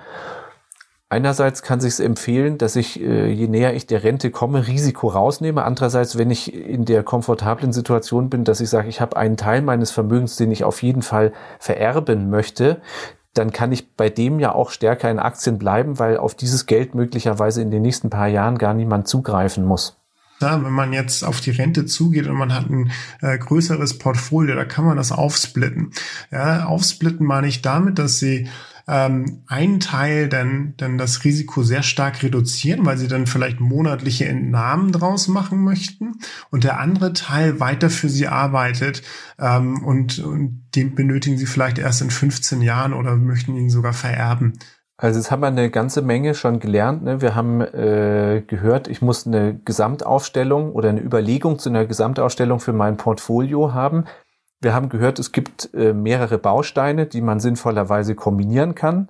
Einerseits 1.10 1.62
kann 1.62 1.80
sich 1.80 2.00
empfehlen, 2.02 2.58
dass 2.58 2.76
ich, 2.76 3.00
äh, 3.00 3.32
je 3.32 3.48
näher 3.48 3.74
ich 3.74 3.88
der 3.88 4.04
Rente 4.04 4.30
komme, 4.30 4.68
Risiko 4.68 5.08
rausnehme. 5.08 5.64
Andererseits, 5.64 6.18
wenn 6.18 6.30
ich 6.30 6.54
in 6.54 6.84
der 6.84 7.02
komfortablen 7.02 7.72
Situation 7.72 8.30
bin, 8.30 8.44
dass 8.44 8.60
ich 8.60 8.70
sage, 8.70 8.90
ich 8.90 9.00
habe 9.00 9.16
einen 9.16 9.38
Teil 9.38 9.62
meines 9.62 9.92
Vermögens, 9.92 10.36
den 10.36 10.52
ich 10.52 10.66
auf 10.66 10.84
jeden 10.84 11.02
Fall 11.02 11.32
vererben 11.60 12.30
möchte, 12.30 12.82
dann 13.38 13.52
kann 13.52 13.72
ich 13.72 13.96
bei 13.96 14.10
dem 14.10 14.40
ja 14.40 14.54
auch 14.54 14.72
stärker 14.72 15.10
in 15.10 15.20
Aktien 15.20 15.58
bleiben, 15.58 16.00
weil 16.00 16.18
auf 16.18 16.36
dieses 16.36 16.66
Geld 16.66 16.96
möglicherweise 16.96 17.62
in 17.62 17.72
den 17.72 17.82
nächsten 17.82 18.10
paar 18.10 18.28
Jahren 18.28 18.58
gar 18.58 18.74
niemand 18.74 19.08
zugreifen 19.08 19.66
muss. 19.66 19.98
Ja, 20.40 20.64
wenn 20.64 20.74
man 20.74 20.94
jetzt 20.94 21.24
auf 21.24 21.42
die 21.42 21.52
Rente 21.52 21.86
zugeht 21.86 22.28
und 22.28 22.36
man 22.36 22.54
hat 22.54 22.70
ein 22.70 22.92
äh, 23.22 23.38
größeres 23.38 23.98
Portfolio, 23.98 24.56
da 24.56 24.66
kann 24.66 24.86
man 24.86 24.98
das 24.98 25.12
aufsplitten. 25.12 25.94
Ja, 26.32 26.66
aufsplitten 26.66 27.26
meine 27.26 27.48
ich 27.48 27.64
damit, 27.64 27.98
dass 27.98 28.20
sie 28.20 28.48
ähm, 28.88 29.44
einen 29.48 29.80
Teil 29.80 30.30
dann, 30.30 30.74
dann 30.78 30.98
das 30.98 31.24
Risiko 31.24 31.64
sehr 31.64 31.84
stark 31.84 32.24
reduzieren, 32.24 32.86
weil 32.86 32.98
sie 32.98 33.08
dann 33.08 33.28
vielleicht 33.28 33.60
monatliche 33.60 34.26
Entnahmen 34.26 34.92
draus 34.92 35.28
machen 35.28 35.64
möchten 35.64 36.20
und 36.52 36.64
der 36.64 36.80
andere 36.80 37.14
Teil 37.14 37.60
weiter 37.60 37.90
für 37.90 38.10
sie 38.10 38.28
arbeitet 38.28 39.04
ähm, 39.40 39.84
und, 39.84 40.20
und 40.20 40.68
den 40.76 40.96
benötigen 40.96 41.38
sie 41.38 41.46
vielleicht 41.46 41.80
erst 41.80 42.02
in 42.02 42.10
15 42.10 42.62
Jahren 42.62 42.94
oder 42.94 43.16
möchten 43.18 43.56
ihn 43.56 43.70
sogar 43.70 43.94
vererben. 43.94 44.54
Also 45.00 45.20
jetzt 45.20 45.30
haben 45.30 45.42
wir 45.42 45.48
eine 45.48 45.70
ganze 45.70 46.02
Menge 46.02 46.34
schon 46.34 46.60
gelernt. 46.60 47.04
Ne? 47.04 47.22
Wir 47.22 47.36
haben 47.36 47.62
äh, 47.62 48.44
gehört, 48.48 48.88
ich 48.88 49.04
muss 49.04 49.28
eine 49.28 49.60
Gesamtaufstellung 49.64 50.72
oder 50.72 50.90
eine 50.90 51.02
Überlegung 51.02 51.60
zu 51.60 51.70
einer 51.70 51.86
Gesamtaufstellung 51.86 52.60
für 52.60 52.74
mein 52.74 52.98
Portfolio 52.98 53.76
haben. 53.76 54.06
Wir 54.60 54.74
haben 54.74 54.90
gehört, 54.90 55.20
es 55.20 55.32
gibt 55.32 55.70
äh, 55.74 55.94
mehrere 55.94 56.38
Bausteine, 56.38 57.06
die 57.06 57.22
man 57.22 57.40
sinnvollerweise 57.40 58.16
kombinieren 58.16 58.74
kann. 58.76 59.10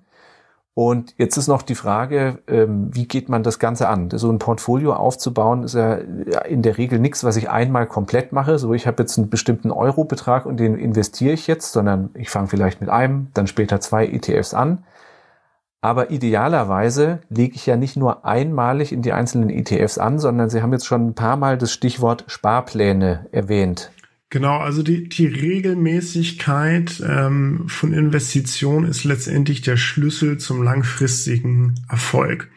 Und 0.73 1.15
jetzt 1.17 1.38
ist 1.38 1.47
noch 1.47 1.63
die 1.63 1.73
Frage, 1.73 2.39
ähm, 2.47 2.93
wie 2.93 3.07
geht 3.07 3.29
man 3.29 3.41
das 3.41 3.57
Ganze 3.57 3.89
an? 3.89 4.12
So 4.12 4.29
ein 4.29 4.38
Portfolio 4.38 4.93
aufzubauen 4.93 5.63
ist 5.63 5.73
ja 5.73 5.95
in 5.95 6.62
der 6.62 6.77
Regel 6.77 6.99
nichts, 6.99 7.23
was 7.23 7.36
ich 7.36 7.49
einmal 7.49 7.88
komplett 7.88 8.31
mache. 8.31 8.60
So, 8.60 8.75
ich 8.75 8.86
habe 8.86 9.01
jetzt 9.01 9.17
einen 9.17 9.31
bestimmten 9.31 9.71
Eurobetrag 9.71 10.45
und 10.45 10.60
den 10.60 10.77
investiere 10.77 11.33
ich 11.33 11.47
jetzt, 11.47 11.71
sondern 11.71 12.12
ich 12.13 12.29
fange 12.29 12.47
vielleicht 12.47 12.79
mit 12.79 12.91
einem, 12.91 13.29
dann 13.33 13.47
später 13.47 13.79
zwei 13.79 14.05
ETFs 14.05 14.53
an. 14.53 14.83
Aber 15.81 16.12
idealerweise 16.12 17.21
lege 17.29 17.55
ich 17.55 17.65
ja 17.65 17.75
nicht 17.75 17.97
nur 17.97 18.25
einmalig 18.25 18.91
in 18.91 19.01
die 19.01 19.13
einzelnen 19.13 19.49
ETFs 19.49 19.97
an, 19.97 20.19
sondern 20.19 20.51
Sie 20.51 20.62
haben 20.62 20.73
jetzt 20.73 20.86
schon 20.86 21.07
ein 21.07 21.15
paar 21.15 21.38
Mal 21.38 21.57
das 21.57 21.71
Stichwort 21.71 22.25
Sparpläne 22.27 23.25
erwähnt. 23.31 23.91
Genau, 24.30 24.58
also 24.58 24.84
die, 24.84 25.08
die 25.08 25.28
Regelmäßigkeit 25.28 27.02
ähm, 27.08 27.63
von 27.68 27.94
Investitionen 27.94 28.86
ist 28.90 29.06
letztendlich 29.06 29.62
der 29.62 29.78
Schlüssel 29.78 30.38
zum 30.38 30.63
langfristigen 30.63 31.76
Erfolg. 31.88 32.52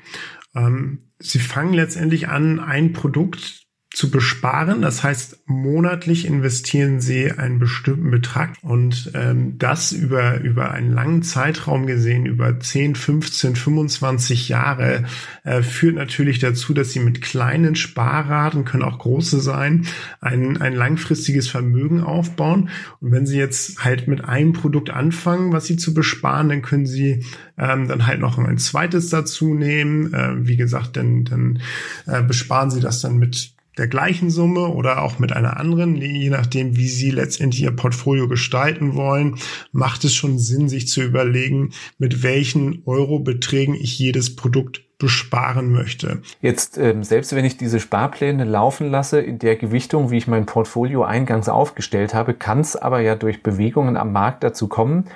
Ähm, 0.54 1.12
sie 1.20 1.38
fangen 1.38 1.72
letztendlich 1.72 2.28
an, 2.28 2.58
ein 2.58 2.92
Produkt 2.92 3.69
zu 3.92 4.08
besparen. 4.08 4.82
Das 4.82 5.02
heißt, 5.02 5.40
monatlich 5.46 6.24
investieren 6.24 7.00
Sie 7.00 7.32
einen 7.32 7.58
bestimmten 7.58 8.12
Betrag 8.12 8.56
und 8.62 9.10
ähm, 9.14 9.58
das 9.58 9.90
über, 9.90 10.40
über 10.40 10.70
einen 10.70 10.92
langen 10.92 11.22
Zeitraum 11.24 11.86
gesehen, 11.86 12.24
über 12.24 12.60
10, 12.60 12.94
15, 12.94 13.56
25 13.56 14.48
Jahre, 14.48 15.06
äh, 15.42 15.62
führt 15.62 15.96
natürlich 15.96 16.38
dazu, 16.38 16.72
dass 16.72 16.92
Sie 16.92 17.00
mit 17.00 17.20
kleinen 17.20 17.74
Sparraten, 17.74 18.64
können 18.64 18.84
auch 18.84 19.00
große 19.00 19.40
sein, 19.40 19.86
ein, 20.20 20.60
ein 20.60 20.74
langfristiges 20.74 21.48
Vermögen 21.48 22.00
aufbauen. 22.00 22.68
Und 23.00 23.10
wenn 23.10 23.26
Sie 23.26 23.38
jetzt 23.38 23.84
halt 23.84 24.06
mit 24.06 24.24
einem 24.24 24.52
Produkt 24.52 24.90
anfangen, 24.90 25.52
was 25.52 25.66
Sie 25.66 25.76
zu 25.76 25.94
besparen, 25.94 26.48
dann 26.48 26.62
können 26.62 26.86
Sie 26.86 27.24
ähm, 27.58 27.88
dann 27.88 28.06
halt 28.06 28.20
noch 28.20 28.38
ein 28.38 28.58
zweites 28.58 29.10
dazu 29.10 29.52
nehmen. 29.52 30.14
Äh, 30.14 30.46
wie 30.46 30.56
gesagt, 30.56 30.96
dann, 30.96 31.24
dann 31.24 31.60
äh, 32.06 32.22
besparen 32.22 32.70
Sie 32.70 32.80
das 32.80 33.00
dann 33.00 33.18
mit 33.18 33.52
der 33.78 33.88
gleichen 33.88 34.30
Summe 34.30 34.68
oder 34.68 35.02
auch 35.02 35.18
mit 35.18 35.32
einer 35.32 35.58
anderen, 35.58 35.96
je 35.96 36.30
nachdem, 36.30 36.76
wie 36.76 36.88
Sie 36.88 37.10
letztendlich 37.10 37.62
Ihr 37.62 37.70
Portfolio 37.70 38.28
gestalten 38.28 38.94
wollen, 38.94 39.36
macht 39.72 40.04
es 40.04 40.14
schon 40.14 40.38
Sinn, 40.38 40.68
sich 40.68 40.88
zu 40.88 41.02
überlegen, 41.02 41.72
mit 41.98 42.22
welchen 42.22 42.82
Eurobeträgen 42.86 43.74
ich 43.74 43.98
jedes 43.98 44.36
Produkt 44.36 44.82
besparen 44.98 45.72
möchte. 45.72 46.20
Jetzt, 46.42 46.76
ähm, 46.76 47.02
selbst 47.02 47.34
wenn 47.34 47.44
ich 47.44 47.56
diese 47.56 47.80
Sparpläne 47.80 48.44
laufen 48.44 48.90
lasse 48.90 49.20
in 49.20 49.38
der 49.38 49.56
Gewichtung, 49.56 50.10
wie 50.10 50.18
ich 50.18 50.28
mein 50.28 50.46
Portfolio 50.46 51.02
eingangs 51.02 51.48
aufgestellt 51.48 52.12
habe, 52.12 52.34
kann 52.34 52.60
es 52.60 52.76
aber 52.76 53.00
ja 53.00 53.16
durch 53.16 53.42
Bewegungen 53.42 53.96
am 53.96 54.12
Markt 54.12 54.44
dazu 54.44 54.68
kommen, 54.68 55.06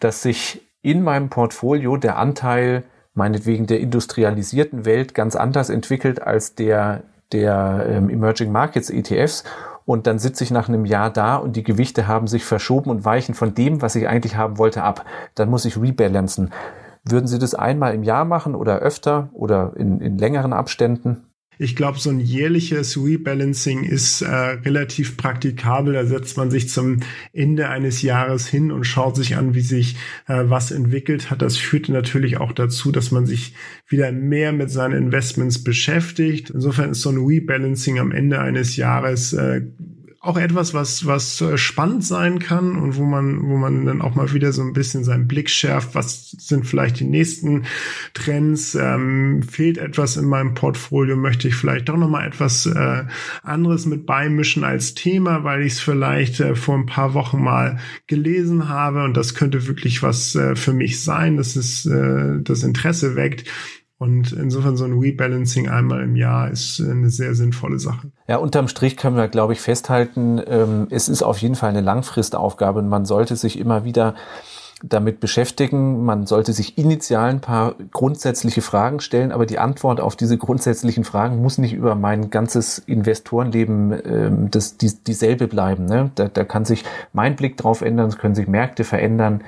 dass 0.00 0.22
sich 0.22 0.62
in 0.80 1.02
meinem 1.02 1.28
Portfolio 1.28 1.96
der 1.98 2.16
Anteil 2.16 2.84
meinetwegen 3.12 3.66
der 3.66 3.80
industrialisierten 3.80 4.84
Welt 4.84 5.14
ganz 5.14 5.36
anders 5.36 5.68
entwickelt 5.68 6.22
als 6.22 6.54
der 6.54 7.04
der 7.32 7.86
ähm, 7.88 8.10
Emerging 8.10 8.52
Markets 8.52 8.90
ETFs 8.90 9.44
und 9.84 10.06
dann 10.06 10.18
sitze 10.18 10.44
ich 10.44 10.50
nach 10.50 10.68
einem 10.68 10.84
Jahr 10.84 11.10
da 11.10 11.36
und 11.36 11.56
die 11.56 11.62
Gewichte 11.62 12.06
haben 12.06 12.26
sich 12.26 12.44
verschoben 12.44 12.90
und 12.90 13.04
weichen 13.04 13.34
von 13.34 13.54
dem, 13.54 13.82
was 13.82 13.94
ich 13.94 14.08
eigentlich 14.08 14.36
haben 14.36 14.58
wollte, 14.58 14.82
ab. 14.82 15.04
Dann 15.34 15.48
muss 15.48 15.64
ich 15.64 15.80
rebalancen. 15.80 16.52
Würden 17.04 17.28
Sie 17.28 17.38
das 17.38 17.54
einmal 17.54 17.94
im 17.94 18.02
Jahr 18.02 18.24
machen 18.24 18.56
oder 18.56 18.80
öfter 18.80 19.28
oder 19.32 19.72
in, 19.76 20.00
in 20.00 20.18
längeren 20.18 20.52
Abständen? 20.52 21.28
Ich 21.58 21.74
glaube, 21.74 21.98
so 21.98 22.10
ein 22.10 22.20
jährliches 22.20 22.96
Rebalancing 22.96 23.84
ist 23.84 24.22
äh, 24.22 24.28
relativ 24.28 25.16
praktikabel. 25.16 25.94
Da 25.94 26.04
setzt 26.04 26.36
man 26.36 26.50
sich 26.50 26.68
zum 26.68 27.00
Ende 27.32 27.68
eines 27.68 28.02
Jahres 28.02 28.46
hin 28.46 28.70
und 28.70 28.84
schaut 28.84 29.16
sich 29.16 29.36
an, 29.36 29.54
wie 29.54 29.62
sich 29.62 29.96
äh, 30.26 30.44
was 30.44 30.70
entwickelt 30.70 31.30
hat. 31.30 31.40
Das 31.40 31.56
führt 31.56 31.88
natürlich 31.88 32.36
auch 32.36 32.52
dazu, 32.52 32.92
dass 32.92 33.10
man 33.10 33.26
sich 33.26 33.54
wieder 33.88 34.12
mehr 34.12 34.52
mit 34.52 34.70
seinen 34.70 34.94
Investments 34.94 35.64
beschäftigt. 35.64 36.50
Insofern 36.50 36.90
ist 36.90 37.00
so 37.00 37.10
ein 37.10 37.24
Rebalancing 37.24 37.98
am 37.98 38.12
Ende 38.12 38.40
eines 38.40 38.76
Jahres 38.76 39.32
äh, 39.32 39.62
auch 40.26 40.36
etwas, 40.36 40.74
was, 40.74 41.06
was 41.06 41.40
äh, 41.40 41.56
spannend 41.56 42.04
sein 42.04 42.38
kann 42.38 42.76
und 42.76 42.96
wo 42.96 43.04
man, 43.04 43.42
wo 43.42 43.56
man 43.56 43.86
dann 43.86 44.02
auch 44.02 44.14
mal 44.14 44.32
wieder 44.32 44.52
so 44.52 44.62
ein 44.62 44.72
bisschen 44.72 45.04
seinen 45.04 45.28
Blick 45.28 45.50
schärft. 45.50 45.94
Was 45.94 46.30
sind 46.30 46.66
vielleicht 46.66 47.00
die 47.00 47.04
nächsten 47.04 47.64
Trends? 48.14 48.74
Ähm, 48.74 49.42
fehlt 49.42 49.78
etwas 49.78 50.16
in 50.16 50.26
meinem 50.26 50.54
Portfolio? 50.54 51.16
Möchte 51.16 51.48
ich 51.48 51.54
vielleicht 51.54 51.88
doch 51.88 51.96
noch 51.96 52.08
mal 52.08 52.26
etwas 52.26 52.66
äh, 52.66 53.04
anderes 53.42 53.86
mit 53.86 54.06
beimischen 54.06 54.64
als 54.64 54.94
Thema, 54.94 55.44
weil 55.44 55.62
ich 55.62 55.74
es 55.74 55.80
vielleicht 55.80 56.40
äh, 56.40 56.54
vor 56.54 56.76
ein 56.76 56.86
paar 56.86 57.14
Wochen 57.14 57.42
mal 57.42 57.78
gelesen 58.06 58.68
habe 58.68 59.04
und 59.04 59.16
das 59.16 59.34
könnte 59.34 59.66
wirklich 59.66 60.02
was 60.02 60.34
äh, 60.34 60.56
für 60.56 60.72
mich 60.72 61.02
sein, 61.02 61.36
dass 61.36 61.56
es 61.56 61.86
äh, 61.86 62.40
das 62.42 62.62
Interesse 62.62 63.16
weckt. 63.16 63.44
Und 63.98 64.32
insofern 64.32 64.76
so 64.76 64.84
ein 64.84 64.98
Rebalancing 64.98 65.68
einmal 65.68 66.02
im 66.02 66.16
Jahr 66.16 66.50
ist 66.50 66.80
eine 66.80 67.08
sehr 67.08 67.34
sinnvolle 67.34 67.78
Sache. 67.78 68.12
Ja, 68.28 68.36
unterm 68.36 68.68
Strich 68.68 68.96
können 68.98 69.16
wir, 69.16 69.28
glaube 69.28 69.54
ich, 69.54 69.60
festhalten, 69.60 70.40
ähm, 70.46 70.86
es 70.90 71.08
ist 71.08 71.22
auf 71.22 71.38
jeden 71.38 71.54
Fall 71.54 71.70
eine 71.70 71.80
Langfristaufgabe 71.80 72.80
und 72.80 72.88
man 72.88 73.06
sollte 73.06 73.36
sich 73.36 73.58
immer 73.58 73.84
wieder 73.84 74.14
damit 74.82 75.20
beschäftigen. 75.20 76.04
Man 76.04 76.26
sollte 76.26 76.52
sich 76.52 76.76
initial 76.76 77.30
ein 77.30 77.40
paar 77.40 77.76
grundsätzliche 77.92 78.60
Fragen 78.60 79.00
stellen, 79.00 79.32
aber 79.32 79.46
die 79.46 79.58
Antwort 79.58 80.00
auf 80.00 80.16
diese 80.16 80.36
grundsätzlichen 80.36 81.04
Fragen 81.04 81.40
muss 81.40 81.56
nicht 81.56 81.72
über 81.72 81.94
mein 81.94 82.28
ganzes 82.28 82.78
Investorenleben 82.78 83.98
ähm, 84.04 84.50
das, 84.50 84.76
die, 84.76 84.92
dieselbe 85.06 85.48
bleiben. 85.48 85.86
Ne? 85.86 86.10
Da, 86.14 86.28
da 86.28 86.44
kann 86.44 86.66
sich 86.66 86.84
mein 87.14 87.36
Blick 87.36 87.56
drauf 87.56 87.80
ändern, 87.80 88.08
es 88.08 88.18
können 88.18 88.34
sich 88.34 88.48
Märkte 88.48 88.84
verändern. 88.84 89.42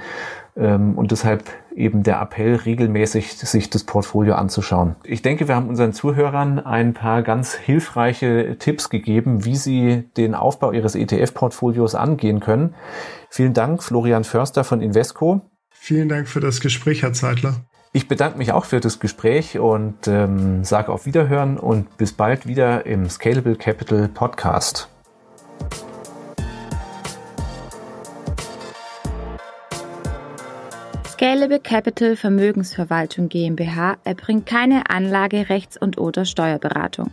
Ähm, 0.56 0.96
und 0.96 1.10
deshalb 1.10 1.44
eben 1.78 2.02
der 2.02 2.20
Appell, 2.20 2.56
regelmäßig 2.56 3.38
sich 3.38 3.70
das 3.70 3.84
Portfolio 3.84 4.34
anzuschauen. 4.34 4.96
Ich 5.04 5.22
denke, 5.22 5.48
wir 5.48 5.54
haben 5.54 5.68
unseren 5.68 5.92
Zuhörern 5.92 6.58
ein 6.58 6.92
paar 6.92 7.22
ganz 7.22 7.54
hilfreiche 7.54 8.56
Tipps 8.58 8.90
gegeben, 8.90 9.44
wie 9.44 9.56
sie 9.56 10.08
den 10.16 10.34
Aufbau 10.34 10.72
ihres 10.72 10.94
ETF-Portfolios 10.94 11.94
angehen 11.94 12.40
können. 12.40 12.74
Vielen 13.30 13.54
Dank, 13.54 13.82
Florian 13.82 14.24
Förster 14.24 14.64
von 14.64 14.80
Invesco. 14.80 15.40
Vielen 15.70 16.08
Dank 16.08 16.28
für 16.28 16.40
das 16.40 16.60
Gespräch, 16.60 17.02
Herr 17.02 17.12
Zeitler. 17.12 17.54
Ich 17.92 18.08
bedanke 18.08 18.36
mich 18.36 18.52
auch 18.52 18.66
für 18.66 18.80
das 18.80 19.00
Gespräch 19.00 19.58
und 19.58 20.06
ähm, 20.06 20.62
sage 20.62 20.92
auf 20.92 21.06
Wiederhören 21.06 21.56
und 21.56 21.96
bis 21.96 22.12
bald 22.12 22.46
wieder 22.46 22.84
im 22.84 23.08
Scalable 23.08 23.56
Capital 23.56 24.08
Podcast. 24.08 24.90
Scalable 31.18 31.58
Capital 31.58 32.14
Vermögensverwaltung 32.14 33.28
GmbH 33.28 33.96
erbringt 34.04 34.46
keine 34.46 34.88
Anlage-, 34.88 35.48
Rechts- 35.48 35.76
und/oder 35.76 36.24
Steuerberatung. 36.24 37.10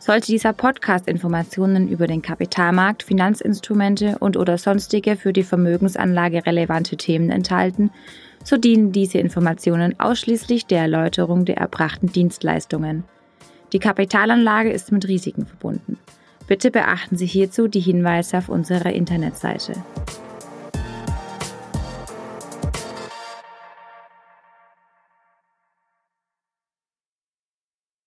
Sollte 0.00 0.26
dieser 0.26 0.52
Podcast 0.52 1.06
Informationen 1.06 1.86
über 1.86 2.08
den 2.08 2.20
Kapitalmarkt, 2.20 3.04
Finanzinstrumente 3.04 4.18
und/oder 4.18 4.58
sonstige 4.58 5.14
für 5.14 5.32
die 5.32 5.44
Vermögensanlage 5.44 6.44
relevante 6.44 6.96
Themen 6.96 7.30
enthalten, 7.30 7.92
so 8.42 8.56
dienen 8.56 8.90
diese 8.90 9.18
Informationen 9.18 10.00
ausschließlich 10.00 10.66
der 10.66 10.80
Erläuterung 10.80 11.44
der 11.44 11.58
erbrachten 11.58 12.08
Dienstleistungen. 12.08 13.04
Die 13.72 13.78
Kapitalanlage 13.78 14.72
ist 14.72 14.90
mit 14.90 15.06
Risiken 15.06 15.46
verbunden. 15.46 16.00
Bitte 16.48 16.72
beachten 16.72 17.16
Sie 17.16 17.26
hierzu 17.26 17.68
die 17.68 17.78
Hinweise 17.78 18.38
auf 18.38 18.48
unserer 18.48 18.92
Internetseite. 18.92 19.74